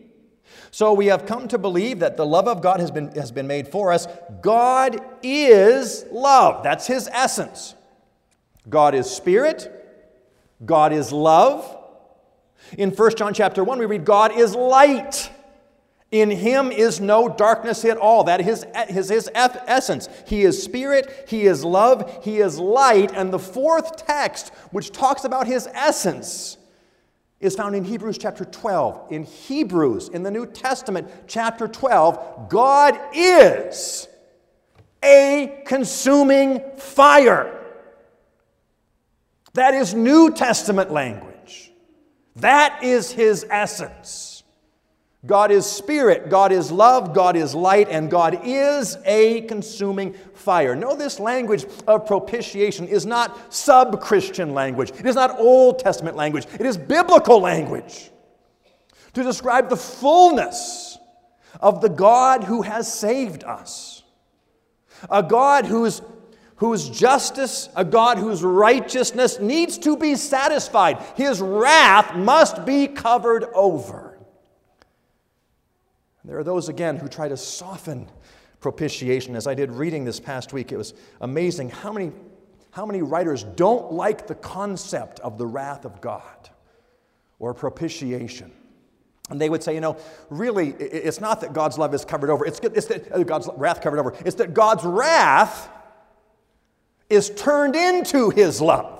so 0.70 0.92
we 0.94 1.06
have 1.06 1.26
come 1.26 1.48
to 1.48 1.58
believe 1.58 1.98
that 1.98 2.16
the 2.16 2.24
love 2.24 2.46
of 2.48 2.62
God 2.62 2.80
has 2.80 2.90
been, 2.90 3.10
has 3.12 3.32
been 3.32 3.46
made 3.46 3.68
for 3.68 3.92
us. 3.92 4.06
God 4.40 5.00
is 5.22 6.06
love. 6.10 6.62
That's 6.62 6.86
his 6.86 7.08
essence. 7.12 7.74
God 8.68 8.94
is 8.94 9.10
spirit. 9.10 9.76
God 10.64 10.92
is 10.92 11.12
love. 11.12 11.76
In 12.76 12.90
1 12.90 13.16
John 13.16 13.34
chapter 13.34 13.64
1, 13.64 13.78
we 13.78 13.86
read, 13.86 14.04
God 14.04 14.32
is 14.32 14.54
light. 14.54 15.30
In 16.10 16.30
him 16.30 16.72
is 16.72 17.00
no 17.00 17.28
darkness 17.28 17.84
at 17.84 17.96
all. 17.96 18.24
That 18.24 18.40
is 18.40 18.66
his, 18.88 19.08
his 19.10 19.30
essence. 19.34 20.08
He 20.26 20.42
is 20.42 20.60
spirit, 20.62 21.26
he 21.28 21.44
is 21.44 21.64
love, 21.64 22.24
he 22.24 22.38
is 22.38 22.58
light. 22.58 23.12
And 23.14 23.32
the 23.32 23.38
fourth 23.38 24.04
text, 24.06 24.52
which 24.72 24.90
talks 24.90 25.24
about 25.24 25.46
his 25.46 25.68
essence, 25.72 26.58
is 27.38 27.54
found 27.54 27.74
in 27.74 27.84
Hebrews 27.84 28.18
chapter 28.18 28.44
12. 28.44 29.12
In 29.12 29.22
Hebrews, 29.22 30.08
in 30.08 30.22
the 30.22 30.30
New 30.30 30.46
Testament, 30.46 31.08
chapter 31.26 31.68
12, 31.68 32.48
God 32.50 32.98
is 33.14 34.08
a 35.02 35.62
consuming 35.64 36.60
fire. 36.76 37.59
That 39.54 39.74
is 39.74 39.94
New 39.94 40.32
Testament 40.32 40.90
language. 40.90 41.72
That 42.36 42.82
is 42.82 43.10
his 43.10 43.44
essence. 43.50 44.42
God 45.26 45.50
is 45.50 45.66
spirit, 45.66 46.30
God 46.30 46.50
is 46.50 46.72
love, 46.72 47.12
God 47.12 47.36
is 47.36 47.54
light, 47.54 47.88
and 47.90 48.10
God 48.10 48.40
is 48.42 48.96
a 49.04 49.42
consuming 49.42 50.14
fire. 50.14 50.74
Know 50.74 50.96
this 50.96 51.20
language 51.20 51.66
of 51.86 52.06
propitiation 52.06 52.88
is 52.88 53.04
not 53.04 53.52
sub 53.52 54.00
Christian 54.00 54.54
language, 54.54 54.90
it 54.98 55.04
is 55.04 55.16
not 55.16 55.38
Old 55.38 55.78
Testament 55.78 56.16
language, 56.16 56.46
it 56.58 56.64
is 56.64 56.78
biblical 56.78 57.38
language 57.38 58.10
to 59.12 59.22
describe 59.22 59.68
the 59.68 59.76
fullness 59.76 60.96
of 61.60 61.82
the 61.82 61.88
God 61.88 62.44
who 62.44 62.62
has 62.62 62.92
saved 62.92 63.44
us. 63.44 64.02
A 65.10 65.22
God 65.22 65.66
whose, 65.66 66.00
whose 66.60 66.90
justice, 66.90 67.70
a 67.74 67.82
God 67.82 68.18
whose 68.18 68.42
righteousness 68.42 69.40
needs 69.40 69.78
to 69.78 69.96
be 69.96 70.14
satisfied. 70.14 70.98
His 71.16 71.40
wrath 71.40 72.14
must 72.14 72.66
be 72.66 72.86
covered 72.86 73.44
over. 73.54 74.18
There 76.22 76.38
are 76.38 76.44
those, 76.44 76.68
again, 76.68 76.98
who 76.98 77.08
try 77.08 77.28
to 77.28 77.36
soften 77.38 78.10
propitiation. 78.60 79.36
As 79.36 79.46
I 79.46 79.54
did 79.54 79.72
reading 79.72 80.04
this 80.04 80.20
past 80.20 80.52
week, 80.52 80.70
it 80.70 80.76
was 80.76 80.92
amazing 81.22 81.70
how 81.70 81.94
many, 81.94 82.12
how 82.72 82.84
many 82.84 83.00
writers 83.00 83.42
don't 83.42 83.90
like 83.90 84.26
the 84.26 84.34
concept 84.34 85.18
of 85.20 85.38
the 85.38 85.46
wrath 85.46 85.86
of 85.86 86.02
God 86.02 86.50
or 87.38 87.54
propitiation. 87.54 88.52
And 89.30 89.40
they 89.40 89.48
would 89.48 89.62
say, 89.62 89.74
you 89.74 89.80
know, 89.80 89.96
really, 90.28 90.72
it's 90.72 91.22
not 91.22 91.40
that 91.40 91.54
God's 91.54 91.78
love 91.78 91.94
is 91.94 92.04
covered 92.04 92.28
over, 92.28 92.44
it's, 92.44 92.60
it's 92.60 92.86
that 92.88 93.10
uh, 93.10 93.22
God's 93.22 93.48
wrath 93.56 93.80
covered 93.80 93.98
over, 93.98 94.14
it's 94.26 94.36
that 94.36 94.52
God's 94.52 94.84
wrath 94.84 95.70
is 97.10 97.30
turned 97.30 97.76
into 97.76 98.30
his 98.30 98.60
love. 98.60 98.98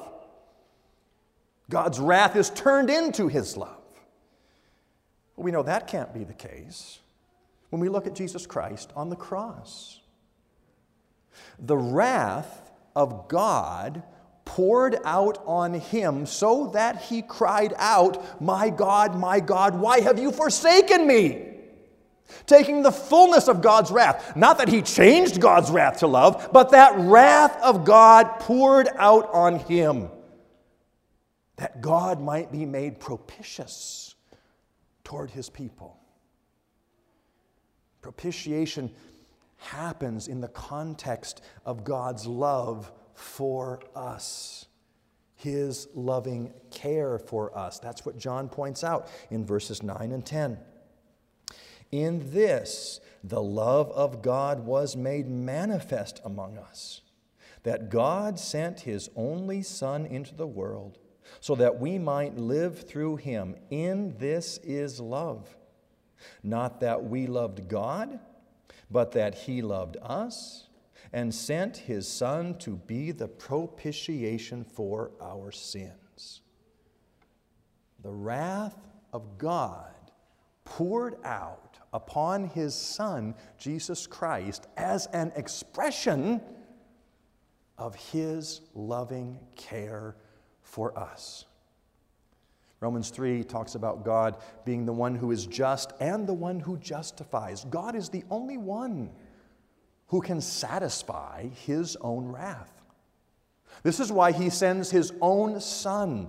God's 1.71 2.01
wrath 2.01 2.35
is 2.37 2.51
turned 2.51 2.91
into 2.91 3.29
his 3.29 3.57
love. 3.57 3.77
Well, 5.37 5.45
we 5.45 5.53
know 5.53 5.63
that 5.63 5.87
can't 5.87 6.13
be 6.13 6.25
the 6.25 6.35
case 6.35 6.99
when 7.71 7.81
we 7.81 7.89
look 7.89 8.07
at 8.07 8.15
Jesus 8.15 8.47
Christ 8.47 8.93
on 8.97 9.09
the 9.09 9.17
cross. 9.17 10.01
The 11.61 11.77
wrath 11.77 12.71
of 12.97 13.29
God 13.29 14.03
poured 14.45 14.99
out 15.05 15.41
on 15.47 15.75
him 15.75 16.27
so 16.27 16.67
that 16.75 17.03
he 17.03 17.23
cried 17.23 17.73
out, 17.79 18.43
My 18.43 18.69
God, 18.69 19.17
my 19.17 19.39
God, 19.39 19.79
why 19.79 20.01
have 20.01 20.19
you 20.19 20.33
forsaken 20.33 21.07
me? 21.07 21.50
Taking 22.47 22.83
the 22.83 22.93
fullness 22.93 23.49
of 23.49 23.63
God's 23.63 23.91
wrath. 23.91 24.37
Not 24.37 24.59
that 24.59 24.69
he 24.69 24.83
changed 24.83 25.41
God's 25.41 25.71
wrath 25.71 25.99
to 26.01 26.07
love, 26.07 26.51
but 26.53 26.71
that 26.71 26.99
wrath 26.99 27.57
of 27.63 27.85
God 27.85 28.41
poured 28.41 28.89
out 28.97 29.33
on 29.33 29.59
him 29.61 30.09
that 31.57 31.83
God 31.83 32.21
might 32.21 32.51
be 32.51 32.65
made 32.65 33.01
propitious 33.01 34.15
toward 35.05 35.31
his 35.31 35.51
people. 35.51 35.99
Propitiation 38.01 38.91
happens 39.59 40.27
in 40.27 40.41
the 40.41 40.49
context 40.49 41.43
of 41.67 41.85
God's 41.85 42.27
love 42.27 42.91
for 43.13 43.81
us, 43.95 44.67
His 45.35 45.89
loving 45.95 46.53
care 46.71 47.19
for 47.19 47.57
us. 47.57 47.79
That's 47.79 48.07
what 48.07 48.19
John 48.19 48.49
points 48.49 48.83
out 48.83 49.09
in 49.31 49.45
verses 49.45 49.83
9 49.83 50.13
and 50.13 50.25
10. 50.25 50.59
In 51.93 52.33
this, 52.33 53.01
the 53.23 53.43
love 53.43 53.91
of 53.93 54.23
God 54.23 54.61
was 54.61 54.97
made 54.97 55.29
manifest 55.29 56.21
among 56.25 56.59
us, 56.59 57.03
that 57.63 57.91
God 57.91 58.39
sent 58.39 58.81
His 58.81 59.11
only 59.17 59.63
Son 59.63 60.07
into 60.07 60.35
the 60.35 60.47
world 60.47 60.99
so 61.41 61.55
that 61.55 61.79
we 61.79 61.99
might 61.99 62.37
live 62.37 62.89
through 62.89 63.17
Him. 63.17 63.57
In 63.71 64.17
this 64.19 64.59
is 64.59 65.01
love 65.01 65.57
not 66.43 66.81
that 66.81 67.05
we 67.05 67.27
loved 67.27 67.69
God, 67.69 68.19
but 68.91 69.13
that 69.13 69.35
He 69.35 69.63
loved 69.63 69.97
us 70.03 70.67
and 71.13 71.35
sent 71.35 71.77
His 71.77 72.07
Son 72.07 72.57
to 72.59 72.77
be 72.77 73.11
the 73.11 73.29
propitiation 73.29 74.65
for 74.65 75.11
our 75.21 75.51
sins. 75.51 76.43
The 78.03 78.13
wrath 78.13 78.77
of 79.13 79.39
God 79.39 79.93
poured 80.65 81.17
out 81.25 81.70
upon 81.93 82.45
His 82.45 82.75
Son, 82.75 83.35
Jesus 83.59 84.07
Christ, 84.07 84.67
as 84.77 85.07
an 85.07 85.33
expression 85.37 86.41
of 87.79 87.95
His 87.95 88.61
loving 88.75 89.39
care 89.57 90.17
for 90.63 90.97
us. 90.99 91.47
Romans 92.81 93.11
3 93.11 93.45
talks 93.45 93.75
about 93.75 94.05
God 94.05 94.39
being 94.65 94.87
the 94.87 94.93
one 94.93 95.15
who 95.15 95.31
is 95.31 95.47
just 95.47 95.93
and 96.01 96.27
the 96.27 96.35
one 96.35 96.61
who 96.61 96.79
justifies. 96.79 97.67
God 97.69 97.95
is 97.95 98.09
the 98.09 98.25
only 98.31 98.57
one 98.57 99.11
who 100.07 100.21
can 100.21 100.41
satisfy 100.41 101.49
his 101.49 101.97
own 101.97 102.27
wrath. 102.27 102.83
This 103.83 104.01
is 104.01 104.11
why 104.11 104.33
he 104.33 104.51
sends 104.51 104.91
his 104.91 105.13
own 105.21 105.61
Son, 105.61 106.29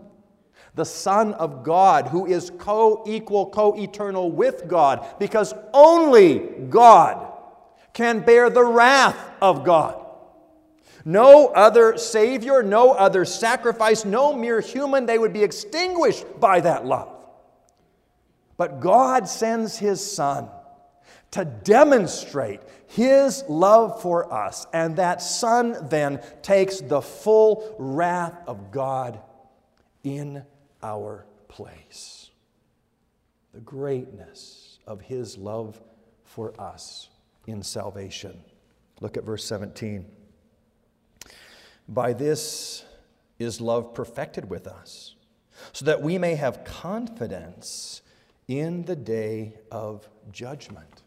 the 0.74 0.86
Son 0.86 1.34
of 1.34 1.64
God, 1.64 2.08
who 2.08 2.26
is 2.26 2.52
co 2.58 3.04
equal, 3.06 3.48
co 3.48 3.74
eternal 3.74 4.32
with 4.32 4.68
God, 4.68 5.06
because 5.20 5.54
only 5.74 6.40
God 6.70 7.34
can 7.94 8.22
bear 8.22 8.50
the 8.50 8.64
wrath 8.64 9.18
of 9.42 9.66
God. 9.66 9.98
No 11.04 11.48
other 11.48 11.98
Savior, 11.98 12.64
no 12.64 12.92
other 12.92 13.26
sacrifice, 13.26 14.06
no 14.06 14.34
mere 14.34 14.62
human, 14.62 15.06
they 15.06 15.18
would 15.18 15.34
be 15.34 15.44
extinguished 15.44 16.26
by 16.40 16.62
that 16.62 16.86
love. 16.86 17.10
But 18.56 18.80
God 18.80 19.28
sends 19.28 19.78
His 19.78 20.00
Son 20.00 20.48
to 21.32 21.44
demonstrate 21.46 22.62
His 22.88 23.44
love 23.50 24.02
for 24.02 24.32
us, 24.32 24.68
and 24.74 24.96
that 24.98 25.22
Son 25.22 25.90
then 25.90 26.22
takes 26.44 26.80
the 26.80 27.02
full 27.02 27.76
wrath 27.80 28.36
of 28.46 28.72
God 28.72 29.20
in 30.04 30.44
our 30.84 31.26
place. 31.48 32.30
The 33.54 33.62
greatness 33.62 34.80
of 34.88 35.02
His 35.02 35.38
love 35.38 35.82
for 36.24 36.54
us 36.60 37.10
in 37.48 37.64
salvation. 37.64 38.40
Look 39.02 39.18
at 39.18 39.24
verse 39.24 39.44
17. 39.46 40.06
By 41.88 42.14
this 42.14 42.86
is 43.40 43.60
love 43.60 43.94
perfected 43.94 44.50
with 44.50 44.68
us, 44.68 45.16
so 45.74 45.86
that 45.86 46.02
we 46.02 46.18
may 46.18 46.36
have 46.36 46.64
confidence 46.64 48.02
in 48.48 48.84
the 48.86 48.96
day 48.96 49.56
of 49.72 50.08
judgment. 50.32 51.04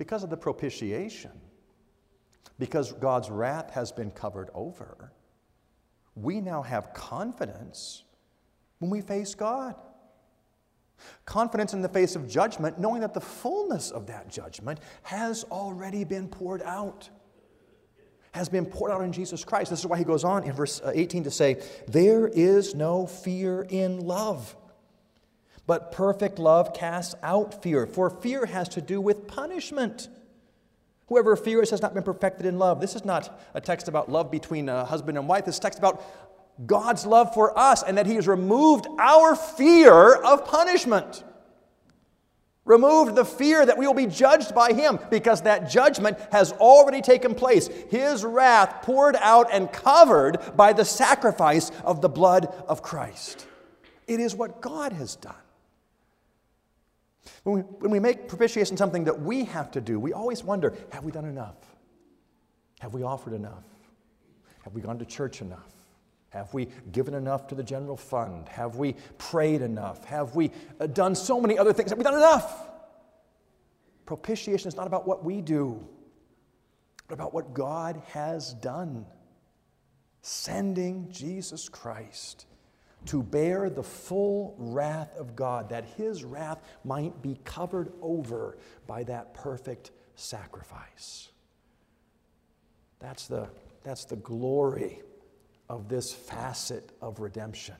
because 0.00 0.24
of 0.24 0.30
the 0.30 0.36
propitiation, 0.36 1.30
because 2.58 2.90
God's 2.94 3.28
wrath 3.28 3.70
has 3.72 3.92
been 3.92 4.10
covered 4.10 4.48
over, 4.54 5.12
we 6.14 6.40
now 6.40 6.62
have 6.62 6.92
confidence 6.92 8.04
when 8.78 8.90
we 8.90 9.00
face 9.00 9.34
God. 9.34 9.74
Confidence 11.24 11.72
in 11.72 11.82
the 11.82 11.88
face 11.88 12.16
of 12.16 12.28
judgment, 12.28 12.78
knowing 12.78 13.00
that 13.00 13.14
the 13.14 13.20
fullness 13.20 13.90
of 13.90 14.06
that 14.08 14.28
judgment 14.28 14.80
has 15.02 15.44
already 15.44 16.04
been 16.04 16.28
poured 16.28 16.62
out. 16.62 17.08
Has 18.32 18.48
been 18.48 18.66
poured 18.66 18.92
out 18.92 19.02
in 19.02 19.12
Jesus 19.12 19.44
Christ. 19.44 19.70
This 19.70 19.80
is 19.80 19.86
why 19.86 19.98
he 19.98 20.04
goes 20.04 20.24
on 20.24 20.44
in 20.44 20.52
verse 20.52 20.80
uh, 20.84 20.92
18 20.94 21.24
to 21.24 21.30
say, 21.30 21.62
There 21.88 22.28
is 22.28 22.74
no 22.74 23.06
fear 23.06 23.62
in 23.62 24.00
love, 24.00 24.56
but 25.66 25.90
perfect 25.90 26.38
love 26.38 26.74
casts 26.74 27.14
out 27.22 27.62
fear, 27.62 27.86
for 27.86 28.10
fear 28.10 28.46
has 28.46 28.68
to 28.70 28.80
do 28.80 29.00
with 29.00 29.26
punishment. 29.26 30.08
Whoever 31.10 31.34
fears 31.34 31.70
has 31.70 31.82
not 31.82 31.92
been 31.92 32.04
perfected 32.04 32.46
in 32.46 32.56
love. 32.56 32.80
This 32.80 32.94
is 32.94 33.04
not 33.04 33.36
a 33.52 33.60
text 33.60 33.88
about 33.88 34.08
love 34.08 34.30
between 34.30 34.68
a 34.68 34.84
husband 34.84 35.18
and 35.18 35.26
wife. 35.26 35.44
This 35.44 35.58
text 35.58 35.80
about 35.80 36.00
God's 36.66 37.04
love 37.04 37.34
for 37.34 37.58
us 37.58 37.82
and 37.82 37.98
that 37.98 38.06
He 38.06 38.14
has 38.14 38.28
removed 38.28 38.86
our 38.96 39.34
fear 39.34 40.14
of 40.14 40.44
punishment. 40.44 41.24
Removed 42.64 43.16
the 43.16 43.24
fear 43.24 43.66
that 43.66 43.76
we 43.76 43.88
will 43.88 43.94
be 43.94 44.06
judged 44.06 44.54
by 44.54 44.72
Him 44.72 45.00
because 45.10 45.42
that 45.42 45.68
judgment 45.68 46.16
has 46.30 46.52
already 46.52 47.00
taken 47.00 47.34
place. 47.34 47.66
His 47.88 48.24
wrath 48.24 48.82
poured 48.82 49.16
out 49.16 49.48
and 49.52 49.72
covered 49.72 50.38
by 50.56 50.72
the 50.72 50.84
sacrifice 50.84 51.72
of 51.84 52.00
the 52.02 52.08
blood 52.08 52.54
of 52.68 52.82
Christ. 52.82 53.48
It 54.06 54.20
is 54.20 54.36
what 54.36 54.60
God 54.60 54.92
has 54.92 55.16
done. 55.16 55.34
When 57.42 57.56
we, 57.56 57.60
when 57.62 57.90
we 57.90 58.00
make 58.00 58.28
propitiation 58.28 58.76
something 58.76 59.04
that 59.04 59.20
we 59.20 59.44
have 59.44 59.70
to 59.72 59.80
do, 59.80 59.98
we 60.00 60.12
always 60.12 60.42
wonder 60.42 60.74
have 60.92 61.04
we 61.04 61.12
done 61.12 61.24
enough? 61.24 61.56
Have 62.80 62.94
we 62.94 63.02
offered 63.02 63.34
enough? 63.34 63.64
Have 64.64 64.74
we 64.74 64.80
gone 64.80 64.98
to 64.98 65.04
church 65.04 65.40
enough? 65.40 65.72
Have 66.30 66.52
we 66.54 66.68
given 66.92 67.14
enough 67.14 67.48
to 67.48 67.54
the 67.54 67.62
general 67.62 67.96
fund? 67.96 68.48
Have 68.48 68.76
we 68.76 68.94
prayed 69.18 69.62
enough? 69.62 70.04
Have 70.04 70.36
we 70.36 70.50
uh, 70.78 70.86
done 70.86 71.14
so 71.14 71.40
many 71.40 71.58
other 71.58 71.72
things? 71.72 71.90
Have 71.90 71.98
we 71.98 72.04
done 72.04 72.14
enough? 72.14 72.68
Propitiation 74.06 74.68
is 74.68 74.76
not 74.76 74.86
about 74.86 75.06
what 75.06 75.24
we 75.24 75.40
do, 75.40 75.86
but 77.08 77.14
about 77.14 77.34
what 77.34 77.52
God 77.52 78.00
has 78.08 78.54
done. 78.54 79.06
Sending 80.22 81.10
Jesus 81.10 81.68
Christ 81.68 82.46
to 83.06 83.22
bear 83.22 83.70
the 83.70 83.82
full 83.82 84.54
wrath 84.58 85.16
of 85.16 85.34
God, 85.34 85.70
that 85.70 85.84
his 85.96 86.24
wrath 86.24 86.60
might 86.84 87.22
be 87.22 87.38
covered 87.44 87.92
over 88.02 88.58
by 88.86 89.02
that 89.04 89.34
perfect 89.34 89.90
sacrifice. 90.14 91.30
That's 92.98 93.26
the, 93.26 93.48
that's 93.82 94.04
the 94.04 94.16
glory 94.16 95.00
of 95.68 95.88
this 95.88 96.12
facet 96.12 96.92
of 97.00 97.20
redemption. 97.20 97.76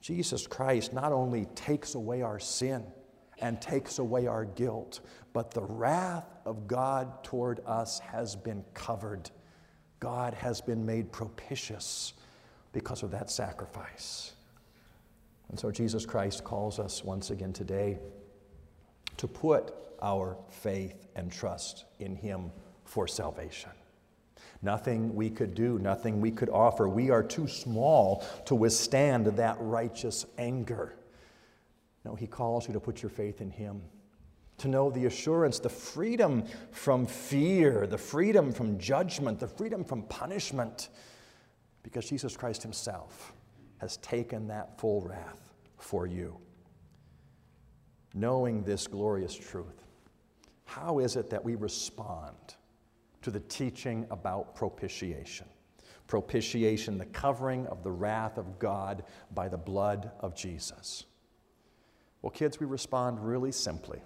Jesus 0.00 0.46
Christ 0.46 0.92
not 0.92 1.12
only 1.12 1.44
takes 1.54 1.94
away 1.94 2.22
our 2.22 2.40
sin 2.40 2.84
and 3.40 3.60
takes 3.60 3.98
away 3.98 4.26
our 4.26 4.44
guilt, 4.44 5.00
but 5.32 5.50
the 5.50 5.62
wrath 5.62 6.26
of 6.44 6.66
God 6.66 7.22
toward 7.22 7.60
us 7.66 7.98
has 7.98 8.34
been 8.34 8.64
covered. 8.74 9.30
God 10.00 10.34
has 10.34 10.60
been 10.60 10.84
made 10.84 11.12
propitious 11.12 12.14
because 12.72 13.02
of 13.02 13.10
that 13.10 13.30
sacrifice. 13.30 14.32
And 15.48 15.58
so 15.58 15.70
Jesus 15.70 16.06
Christ 16.06 16.44
calls 16.44 16.78
us 16.78 17.04
once 17.04 17.30
again 17.30 17.52
today 17.52 17.98
to 19.18 19.28
put 19.28 19.74
our 20.00 20.36
faith 20.48 21.06
and 21.14 21.30
trust 21.30 21.84
in 22.00 22.16
Him 22.16 22.50
for 22.84 23.06
salvation. 23.06 23.70
Nothing 24.62 25.14
we 25.14 25.28
could 25.28 25.54
do, 25.54 25.78
nothing 25.78 26.20
we 26.20 26.30
could 26.30 26.48
offer. 26.48 26.88
We 26.88 27.10
are 27.10 27.22
too 27.22 27.48
small 27.48 28.24
to 28.46 28.54
withstand 28.54 29.26
that 29.26 29.56
righteous 29.60 30.24
anger. 30.38 30.94
No, 32.04 32.14
He 32.14 32.26
calls 32.26 32.66
you 32.66 32.72
to 32.74 32.80
put 32.80 33.02
your 33.02 33.10
faith 33.10 33.40
in 33.40 33.50
Him, 33.50 33.82
to 34.58 34.68
know 34.68 34.90
the 34.90 35.06
assurance, 35.06 35.58
the 35.58 35.68
freedom 35.68 36.44
from 36.70 37.06
fear, 37.06 37.86
the 37.86 37.98
freedom 37.98 38.52
from 38.52 38.78
judgment, 38.78 39.38
the 39.40 39.48
freedom 39.48 39.84
from 39.84 40.02
punishment, 40.04 40.88
because 41.82 42.08
Jesus 42.08 42.36
Christ 42.36 42.62
Himself 42.62 43.32
has 43.78 43.96
taken 43.98 44.48
that 44.48 44.78
full 44.78 45.00
wrath 45.00 45.52
for 45.78 46.06
you. 46.06 46.38
Knowing 48.14 48.62
this 48.62 48.86
glorious 48.86 49.34
truth, 49.34 49.84
how 50.64 50.98
is 50.98 51.16
it 51.16 51.30
that 51.30 51.44
we 51.44 51.54
respond? 51.54 52.56
to 53.22 53.30
the 53.30 53.40
teaching 53.40 54.06
about 54.10 54.54
propitiation. 54.54 55.46
Propitiation, 56.06 56.98
the 56.98 57.06
covering 57.06 57.66
of 57.68 57.82
the 57.82 57.90
wrath 57.90 58.36
of 58.36 58.58
God 58.58 59.04
by 59.32 59.48
the 59.48 59.56
blood 59.56 60.10
of 60.20 60.34
Jesus. 60.34 61.04
Well, 62.20 62.30
kids, 62.30 62.60
we 62.60 62.66
respond 62.66 63.24
really 63.24 63.52
simply. 63.52 64.02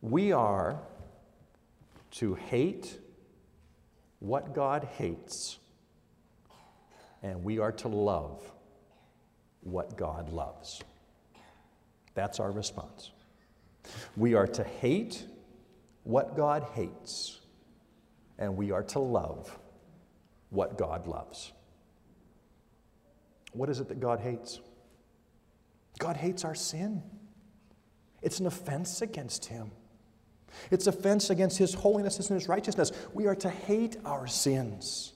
We 0.00 0.32
are 0.32 0.80
to 2.12 2.34
hate 2.34 2.98
what 4.20 4.54
God 4.54 4.88
hates, 4.96 5.58
and 7.22 7.42
we 7.42 7.58
are 7.58 7.72
to 7.72 7.88
love 7.88 8.40
what 9.62 9.96
God 9.96 10.30
loves. 10.30 10.82
That's 12.14 12.40
our 12.40 12.50
response. 12.50 13.10
We 14.16 14.34
are 14.34 14.46
to 14.46 14.64
hate 14.64 15.24
what 16.04 16.36
God 16.36 16.66
hates, 16.74 17.40
and 18.38 18.56
we 18.56 18.70
are 18.70 18.82
to 18.84 18.98
love 18.98 19.58
what 20.50 20.78
God 20.78 21.06
loves. 21.06 21.52
What 23.52 23.68
is 23.68 23.80
it 23.80 23.88
that 23.88 24.00
God 24.00 24.20
hates? 24.20 24.60
God 25.98 26.16
hates 26.16 26.44
our 26.44 26.54
sin. 26.54 27.02
It's 28.22 28.40
an 28.40 28.46
offense 28.46 29.02
against 29.02 29.46
Him. 29.46 29.70
It's 30.70 30.86
offense 30.86 31.30
against 31.30 31.58
His 31.58 31.74
holiness 31.74 32.18
and 32.18 32.38
His 32.38 32.48
righteousness. 32.48 32.92
We 33.12 33.26
are 33.26 33.34
to 33.36 33.50
hate 33.50 33.96
our 34.04 34.26
sins, 34.26 35.12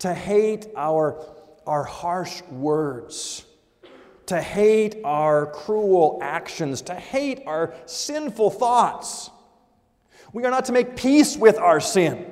to 0.00 0.14
hate 0.14 0.68
our, 0.76 1.24
our 1.66 1.84
harsh 1.84 2.42
words, 2.50 3.44
to 4.26 4.40
hate 4.40 4.96
our 5.04 5.46
cruel 5.46 6.18
actions, 6.22 6.82
to 6.82 6.94
hate 6.94 7.42
our 7.46 7.74
sinful 7.86 8.50
thoughts. 8.50 9.30
We 10.32 10.44
are 10.44 10.50
not 10.50 10.66
to 10.66 10.72
make 10.72 10.96
peace 10.96 11.36
with 11.36 11.58
our 11.58 11.80
sin, 11.80 12.26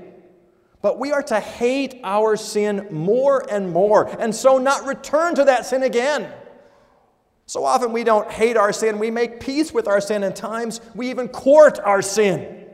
but 0.81 0.99
we 0.99 1.11
are 1.11 1.25
to 1.25 1.41
hate 1.41 2.01
our 2.05 2.37
sin 2.37 2.87
more 2.91 3.45
and 3.51 3.73
more, 3.73 4.07
and 4.21 4.35
so 4.35 4.59
not 4.59 4.87
return 4.87 5.35
to 5.35 5.45
that 5.45 5.67
sin 5.67 5.83
again. 5.83 6.33
So 7.49 7.65
often 7.65 7.93
we 7.93 8.05
don't 8.05 8.31
hate 8.31 8.59
our 8.59 8.75
sin, 8.75 8.99
we 8.99 9.11
make 9.11 9.41
peace 9.41 9.73
with 9.73 9.89
our 9.89 10.03
sin, 10.03 10.23
and 10.23 10.37
times 10.37 10.83
we 10.95 11.09
even 11.09 11.29
court 11.29 11.81
our 11.81 12.03
sin. 12.03 12.67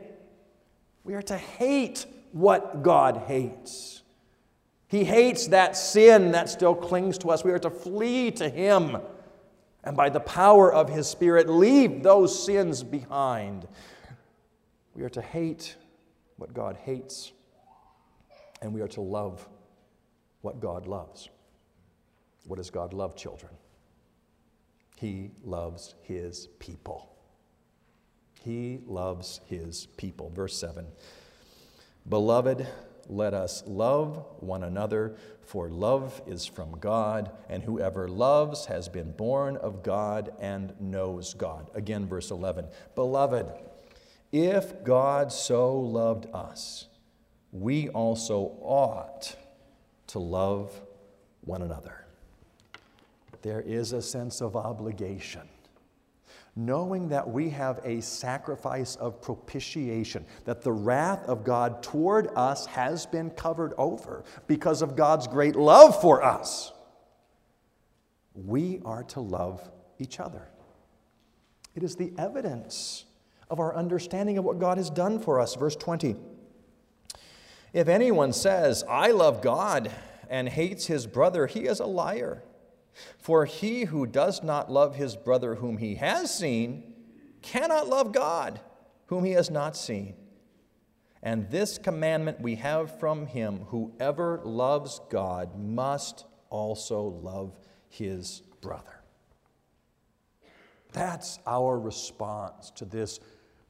We 1.05 1.13
are 1.13 1.21
to 1.21 1.37
hate 1.37 2.05
what 2.33 2.83
God 2.83 3.23
hates. 3.25 4.03
He 4.89 5.05
hates 5.05 5.47
that 5.47 5.77
sin 5.77 6.33
that 6.33 6.49
still 6.49 6.75
clings 6.75 7.17
to 7.19 7.29
us. 7.29 7.41
We 7.41 7.53
are 7.53 7.59
to 7.59 7.69
flee 7.69 8.31
to 8.31 8.49
Him 8.49 8.97
and 9.85 9.95
by 9.95 10.09
the 10.09 10.19
power 10.19 10.73
of 10.73 10.89
His 10.89 11.07
Spirit 11.07 11.47
leave 11.47 12.03
those 12.03 12.45
sins 12.45 12.83
behind. 12.83 13.65
We 14.93 15.03
are 15.03 15.09
to 15.09 15.21
hate 15.21 15.77
what 16.35 16.53
God 16.53 16.75
hates, 16.83 17.31
and 18.61 18.73
we 18.73 18.81
are 18.81 18.89
to 18.89 19.01
love 19.01 19.47
what 20.41 20.59
God 20.59 20.85
loves. 20.85 21.29
What 22.45 22.57
does 22.57 22.69
God 22.69 22.91
love, 22.91 23.15
children? 23.15 23.53
He 24.95 25.31
loves 25.43 25.95
his 26.03 26.47
people. 26.59 27.11
He 28.41 28.79
loves 28.85 29.41
his 29.47 29.87
people. 29.97 30.31
Verse 30.33 30.57
7 30.57 30.85
Beloved, 32.07 32.67
let 33.07 33.33
us 33.33 33.63
love 33.67 34.25
one 34.39 34.63
another, 34.63 35.15
for 35.41 35.69
love 35.69 36.21
is 36.25 36.45
from 36.45 36.77
God, 36.79 37.31
and 37.49 37.63
whoever 37.63 38.07
loves 38.07 38.65
has 38.65 38.89
been 38.89 39.11
born 39.11 39.57
of 39.57 39.83
God 39.83 40.31
and 40.39 40.73
knows 40.79 41.33
God. 41.33 41.69
Again, 41.73 42.07
verse 42.07 42.31
11 42.31 42.67
Beloved, 42.95 43.51
if 44.31 44.83
God 44.83 45.31
so 45.31 45.79
loved 45.79 46.27
us, 46.33 46.87
we 47.51 47.89
also 47.89 48.57
ought 48.61 49.35
to 50.07 50.19
love 50.19 50.81
one 51.41 51.61
another. 51.61 52.04
There 53.45 53.61
is 53.61 53.93
a 53.93 54.01
sense 54.01 54.41
of 54.41 54.55
obligation. 54.55 55.43
Knowing 56.55 57.09
that 57.09 57.29
we 57.29 57.51
have 57.51 57.79
a 57.83 58.01
sacrifice 58.01 58.95
of 58.95 59.21
propitiation, 59.21 60.25
that 60.45 60.63
the 60.63 60.71
wrath 60.71 61.23
of 61.27 61.43
God 61.43 61.83
toward 61.83 62.27
us 62.35 62.65
has 62.65 63.05
been 63.05 63.29
covered 63.29 63.75
over 63.77 64.23
because 64.47 64.81
of 64.81 64.95
God's 64.95 65.27
great 65.27 65.55
love 65.55 66.01
for 66.01 66.23
us, 66.23 66.73
we 68.33 68.81
are 68.83 69.03
to 69.03 69.19
love 69.19 69.69
each 69.99 70.19
other. 70.19 70.47
It 71.75 71.83
is 71.83 71.95
the 71.95 72.13
evidence 72.17 73.05
of 73.51 73.59
our 73.59 73.75
understanding 73.75 74.39
of 74.39 74.43
what 74.43 74.57
God 74.57 74.79
has 74.79 74.89
done 74.89 75.19
for 75.19 75.39
us. 75.39 75.53
Verse 75.53 75.75
20. 75.75 76.15
If 77.73 77.87
anyone 77.89 78.33
says, 78.33 78.83
I 78.89 79.11
love 79.11 79.43
God, 79.43 79.91
and 80.31 80.49
hates 80.49 80.87
his 80.87 81.05
brother, 81.05 81.45
he 81.45 81.67
is 81.67 81.79
a 81.79 81.85
liar. 81.85 82.41
For 83.17 83.45
he 83.45 83.85
who 83.85 84.05
does 84.05 84.43
not 84.43 84.71
love 84.71 84.95
his 84.95 85.15
brother 85.15 85.55
whom 85.55 85.77
he 85.77 85.95
has 85.95 86.33
seen 86.35 86.93
cannot 87.41 87.87
love 87.87 88.11
God 88.11 88.59
whom 89.07 89.23
he 89.23 89.31
has 89.31 89.49
not 89.49 89.75
seen. 89.75 90.15
And 91.21 91.49
this 91.49 91.77
commandment 91.77 92.39
we 92.39 92.55
have 92.55 92.99
from 92.99 93.25
him 93.27 93.61
whoever 93.67 94.41
loves 94.43 95.01
God 95.09 95.57
must 95.57 96.25
also 96.49 97.01
love 97.01 97.57
his 97.89 98.41
brother. 98.61 99.01
That's 100.93 101.39
our 101.45 101.77
response 101.77 102.71
to 102.75 102.85
this, 102.85 103.19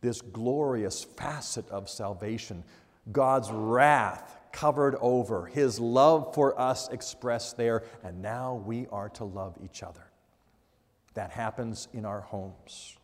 this 0.02 0.22
glorious 0.22 1.04
facet 1.04 1.68
of 1.70 1.90
salvation. 1.90 2.64
God's 3.12 3.50
wrath 3.52 4.35
covered 4.56 4.96
over, 5.02 5.48
his 5.48 5.82
love 5.82 6.34
for 6.34 6.58
us 6.58 6.88
expressed 6.88 7.58
there, 7.58 7.84
and 8.04 8.22
now 8.22 8.63
we 8.65 8.88
are 8.89 9.10
to 9.10 9.26
love 9.26 9.58
each 9.62 9.84
other. 9.84 10.08
That 11.13 11.30
happens 11.30 11.89
in 11.94 12.06
our 12.06 12.22
homes. 12.22 12.96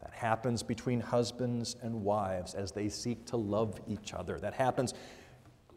That 0.00 0.12
happens 0.12 0.64
between 0.64 0.98
husbands 0.98 1.76
and 1.82 2.02
wives 2.02 2.54
as 2.54 2.72
they 2.72 2.88
seek 2.88 3.24
to 3.26 3.36
love 3.36 3.80
each 3.86 4.12
other. 4.12 4.40
That 4.40 4.54
happens 4.54 4.92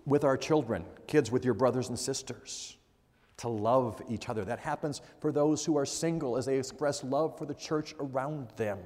with 0.08 0.24
our 0.24 0.38
children, 0.38 0.84
kids 1.06 1.30
with 1.30 1.46
your 1.46 1.54
brothers 1.54 1.90
and 1.90 2.00
sisters, 2.00 2.76
to 3.38 3.48
love 3.48 4.02
each 4.10 4.28
other. 4.28 4.44
That 4.44 4.60
happens 4.60 5.02
for 5.20 5.32
those 5.32 5.64
who 5.64 5.78
are 5.78 5.86
single 5.86 6.36
as 6.36 6.48
they 6.48 6.58
express 6.58 7.04
love 7.04 7.38
for 7.38 7.46
the 7.46 7.54
church 7.54 7.94
around 8.00 8.48
them. 8.56 8.80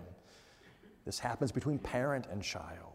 This 1.05 1.17
happens 1.17 1.53
between 1.53 1.79
parent 1.79 2.27
and 2.29 2.43
child. 2.43 2.88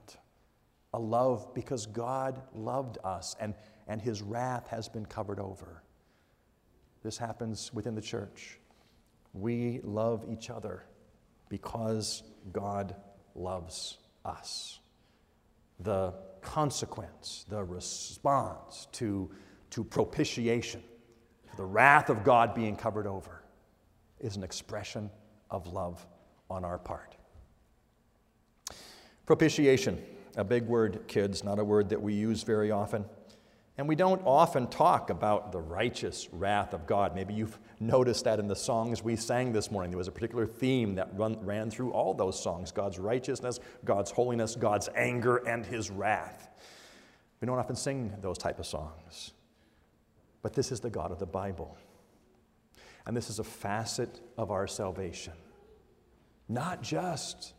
A 0.94 0.98
love 0.98 1.52
because 1.54 1.86
God 1.86 2.40
loved 2.54 2.98
us 3.02 3.34
and, 3.40 3.54
and 3.88 4.00
his 4.00 4.22
wrath 4.22 4.68
has 4.68 4.88
been 4.88 5.04
covered 5.04 5.40
over. 5.40 5.82
This 7.02 7.18
happens 7.18 7.74
within 7.74 7.96
the 7.96 8.00
church. 8.00 8.60
We 9.32 9.80
love 9.82 10.24
each 10.30 10.50
other 10.50 10.84
because 11.48 12.22
God 12.52 12.94
loves 13.34 13.98
us. 14.24 14.78
The 15.80 16.14
consequence, 16.40 17.44
the 17.48 17.64
response 17.64 18.86
to, 18.92 19.28
to 19.70 19.82
propitiation, 19.82 20.80
to 21.50 21.56
the 21.56 21.64
wrath 21.64 22.08
of 22.08 22.22
God 22.22 22.54
being 22.54 22.76
covered 22.76 23.08
over, 23.08 23.42
is 24.20 24.36
an 24.36 24.44
expression 24.44 25.10
of 25.50 25.66
love 25.66 26.06
on 26.48 26.64
our 26.64 26.78
part. 26.78 27.16
Propitiation, 29.26 30.00
a 30.36 30.44
big 30.44 30.66
word, 30.66 31.04
kids, 31.06 31.44
not 31.44 31.58
a 31.58 31.64
word 31.64 31.88
that 31.90 32.02
we 32.02 32.14
use 32.14 32.42
very 32.42 32.70
often. 32.70 33.04
And 33.76 33.88
we 33.88 33.96
don't 33.96 34.22
often 34.24 34.68
talk 34.68 35.10
about 35.10 35.50
the 35.50 35.60
righteous 35.60 36.28
wrath 36.30 36.74
of 36.74 36.86
God. 36.86 37.14
Maybe 37.14 37.34
you've 37.34 37.58
noticed 37.80 38.24
that 38.24 38.38
in 38.38 38.46
the 38.46 38.54
songs 38.54 39.02
we 39.02 39.16
sang 39.16 39.52
this 39.52 39.70
morning. 39.70 39.90
There 39.90 39.98
was 39.98 40.06
a 40.06 40.12
particular 40.12 40.46
theme 40.46 40.94
that 40.94 41.08
run, 41.16 41.44
ran 41.44 41.70
through 41.70 41.90
all 41.90 42.14
those 42.14 42.40
songs 42.40 42.70
God's 42.70 43.00
righteousness, 43.00 43.58
God's 43.84 44.12
holiness, 44.12 44.54
God's 44.54 44.88
anger, 44.94 45.38
and 45.38 45.66
his 45.66 45.90
wrath. 45.90 46.48
We 47.40 47.46
don't 47.46 47.58
often 47.58 47.74
sing 47.74 48.12
those 48.22 48.38
type 48.38 48.60
of 48.60 48.66
songs. 48.66 49.32
But 50.40 50.52
this 50.52 50.70
is 50.70 50.80
the 50.80 50.90
God 50.90 51.10
of 51.10 51.18
the 51.18 51.26
Bible. 51.26 51.76
And 53.06 53.16
this 53.16 53.28
is 53.28 53.40
a 53.40 53.44
facet 53.44 54.20
of 54.38 54.50
our 54.52 54.68
salvation. 54.68 55.32
Not 56.48 56.80
just 56.80 57.54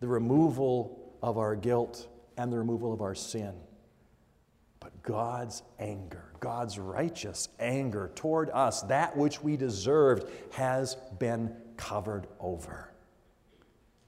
the 0.00 0.08
removal 0.08 1.14
of 1.22 1.36
our 1.36 1.54
guilt 1.54 2.08
and 2.38 2.50
the 2.50 2.58
removal 2.58 2.94
of 2.94 3.02
our 3.02 3.14
sin 3.14 3.52
but 4.80 5.02
God's 5.02 5.62
anger, 5.78 6.24
God's 6.40 6.78
righteous 6.78 7.48
anger 7.58 8.10
toward 8.14 8.50
us, 8.50 8.82
that 8.82 9.16
which 9.16 9.42
we 9.42 9.56
deserved, 9.56 10.30
has 10.52 10.96
been 11.18 11.54
covered 11.76 12.26
over 12.40 12.92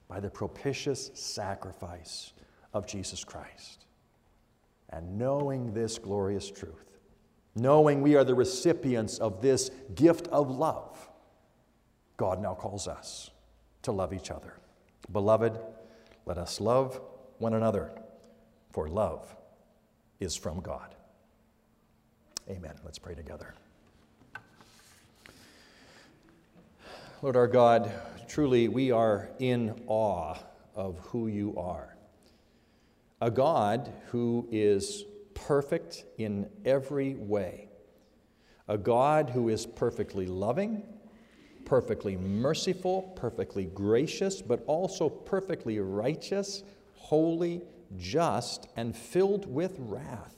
by 0.07 0.19
the 0.19 0.29
propitious 0.29 1.11
sacrifice 1.13 2.33
of 2.73 2.87
Jesus 2.87 3.23
Christ. 3.23 3.85
And 4.89 5.17
knowing 5.17 5.73
this 5.73 5.97
glorious 5.97 6.49
truth, 6.49 6.99
knowing 7.55 8.01
we 8.01 8.15
are 8.15 8.23
the 8.23 8.35
recipients 8.35 9.19
of 9.19 9.41
this 9.41 9.71
gift 9.95 10.27
of 10.27 10.49
love, 10.49 11.09
God 12.17 12.41
now 12.41 12.53
calls 12.53 12.87
us 12.87 13.29
to 13.83 13.91
love 13.91 14.13
each 14.13 14.31
other. 14.31 14.53
Beloved, 15.11 15.59
let 16.25 16.37
us 16.37 16.61
love 16.61 17.01
one 17.39 17.53
another, 17.53 17.91
for 18.71 18.87
love 18.87 19.35
is 20.19 20.35
from 20.35 20.61
God. 20.61 20.95
Amen. 22.49 22.75
Let's 22.83 22.99
pray 22.99 23.15
together. 23.15 23.53
Lord 27.21 27.35
our 27.35 27.47
God, 27.47 27.91
truly 28.27 28.67
we 28.67 28.91
are 28.91 29.29
in 29.39 29.83
awe 29.87 30.35
of 30.75 30.97
who 30.99 31.27
you 31.27 31.55
are. 31.57 31.95
A 33.21 33.29
God 33.29 33.93
who 34.07 34.47
is 34.51 35.05
perfect 35.35 36.05
in 36.17 36.49
every 36.65 37.13
way. 37.15 37.69
A 38.67 38.77
God 38.77 39.29
who 39.29 39.49
is 39.49 39.65
perfectly 39.65 40.25
loving, 40.25 40.83
perfectly 41.65 42.15
merciful, 42.15 43.03
perfectly 43.15 43.65
gracious, 43.65 44.41
but 44.41 44.63
also 44.65 45.09
perfectly 45.09 45.79
righteous, 45.79 46.63
holy, 46.95 47.61
just, 47.97 48.67
and 48.75 48.95
filled 48.95 49.51
with 49.51 49.75
wrath. 49.79 50.35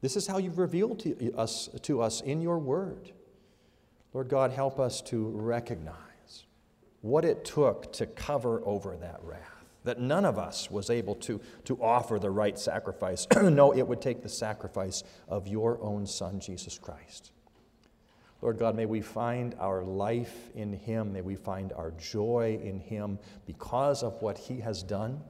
This 0.00 0.16
is 0.16 0.26
how 0.26 0.38
you've 0.38 0.58
revealed 0.58 0.98
to 1.00 1.34
us, 1.34 1.68
to 1.82 2.02
us 2.02 2.20
in 2.20 2.42
your 2.42 2.58
word. 2.58 3.12
Lord 4.12 4.28
God, 4.28 4.52
help 4.52 4.78
us 4.78 5.00
to 5.02 5.28
recognize 5.30 6.44
what 7.00 7.24
it 7.24 7.44
took 7.44 7.92
to 7.94 8.06
cover 8.06 8.60
over 8.64 8.96
that 8.96 9.20
wrath, 9.22 9.64
that 9.84 10.00
none 10.00 10.24
of 10.24 10.38
us 10.38 10.70
was 10.70 10.90
able 10.90 11.14
to, 11.16 11.40
to 11.64 11.82
offer 11.82 12.18
the 12.18 12.30
right 12.30 12.58
sacrifice. 12.58 13.26
no, 13.42 13.72
it 13.72 13.86
would 13.86 14.00
take 14.00 14.22
the 14.22 14.28
sacrifice 14.28 15.02
of 15.28 15.48
your 15.48 15.82
own 15.82 16.06
Son, 16.06 16.38
Jesus 16.38 16.78
Christ. 16.78 17.32
Lord 18.40 18.58
God, 18.58 18.76
may 18.76 18.84
we 18.84 19.00
find 19.00 19.54
our 19.58 19.82
life 19.82 20.50
in 20.54 20.74
Him. 20.74 21.14
May 21.14 21.22
we 21.22 21.34
find 21.34 21.72
our 21.72 21.92
joy 21.92 22.60
in 22.62 22.78
Him 22.78 23.18
because 23.46 24.02
of 24.02 24.20
what 24.20 24.36
He 24.36 24.60
has 24.60 24.82
done 24.82 25.22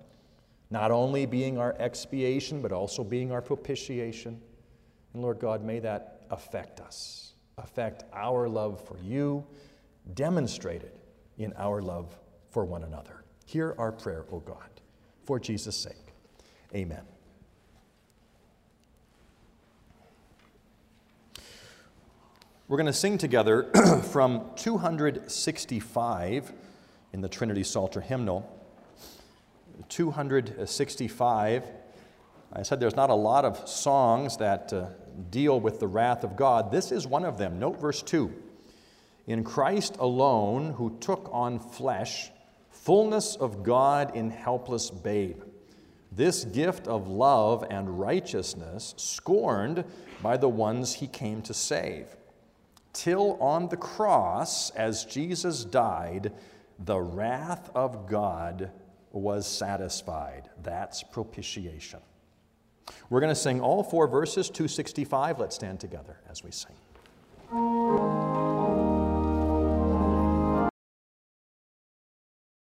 not 0.70 0.90
only 0.90 1.27
being 1.27 1.59
our 1.59 1.74
expiation, 1.79 2.62
but 2.62 2.72
also 2.72 3.05
being 3.05 3.33
our 3.33 3.42
propitiation. 3.42 4.40
And 5.12 5.22
Lord 5.22 5.38
God, 5.38 5.62
may 5.64 5.79
that 5.81 6.22
affect 6.31 6.81
us, 6.81 7.35
affect 7.59 8.05
our 8.12 8.48
love 8.48 8.85
for 8.87 8.98
you, 8.98 9.44
demonstrated 10.14 10.92
in 11.38 11.53
our 11.57 11.81
love 11.81 12.18
for 12.50 12.64
one 12.64 12.85
another. 12.85 13.24
Hear 13.46 13.74
our 13.79 13.92
prayer, 13.92 14.24
O 14.33 14.40
God, 14.40 14.81
for 15.24 15.38
Jesus' 15.38 15.77
sake. 15.77 16.12
Amen. 16.74 17.03
We're 22.66 22.79
going 22.79 22.87
to 22.87 22.92
sing 22.92 23.18
together 23.18 23.70
from 24.11 24.50
265 24.57 26.53
in 27.12 27.20
the 27.20 27.29
Trinity 27.29 27.62
Psalter 27.62 28.00
hymnal. 28.00 28.50
265, 29.88 31.64
I 32.52 32.62
said 32.62 32.78
there's 32.80 32.96
not 32.96 33.10
a 33.10 33.14
lot 33.14 33.44
of 33.44 33.68
songs 33.68 34.37
that 34.37 34.72
uh, 34.72 34.87
deal 35.30 35.58
with 35.60 35.80
the 35.80 35.88
wrath 35.88 36.24
of 36.24 36.37
God. 36.37 36.70
This 36.70 36.92
is 36.92 37.06
one 37.06 37.24
of 37.24 37.38
them. 37.38 37.58
Note 37.58 37.80
verse 37.80 38.02
2. 38.02 38.32
In 39.26 39.42
Christ 39.42 39.96
alone, 39.98 40.74
who 40.74 40.96
took 41.00 41.28
on 41.32 41.58
flesh, 41.58 42.30
fullness 42.70 43.37
of 43.37 43.62
God 43.62 44.14
in 44.14 44.30
helpless 44.30 44.90
babe. 44.90 45.42
This 46.12 46.44
gift 46.44 46.87
of 46.87 47.08
love 47.08 47.64
and 47.70 47.98
righteousness 47.98 48.94
scorned 48.96 49.84
by 50.22 50.37
the 50.37 50.48
ones 50.48 50.94
he 50.94 51.06
came 51.06 51.42
to 51.42 51.54
save. 51.54 52.06
Till 52.92 53.37
on 53.40 53.68
the 53.68 53.76
cross, 53.76 54.70
as 54.70 55.04
Jesus 55.04 55.64
died, 55.64 56.32
the 56.78 57.00
wrath 57.00 57.70
of 57.74 58.06
God 58.06 58.70
was 59.14 59.46
satisfied. 59.46 60.50
That's 60.62 61.03
propitiation. 61.03 62.00
We're 63.09 63.20
going 63.20 63.31
to 63.33 63.40
sing 63.40 63.61
all 63.61 63.83
four 63.83 64.07
verses, 64.07 64.50
265. 64.50 65.38
Let's 65.38 65.55
stand 65.55 65.81
together 65.81 66.18
as 66.29 66.42
we 66.42 66.50
sing. 66.50 66.74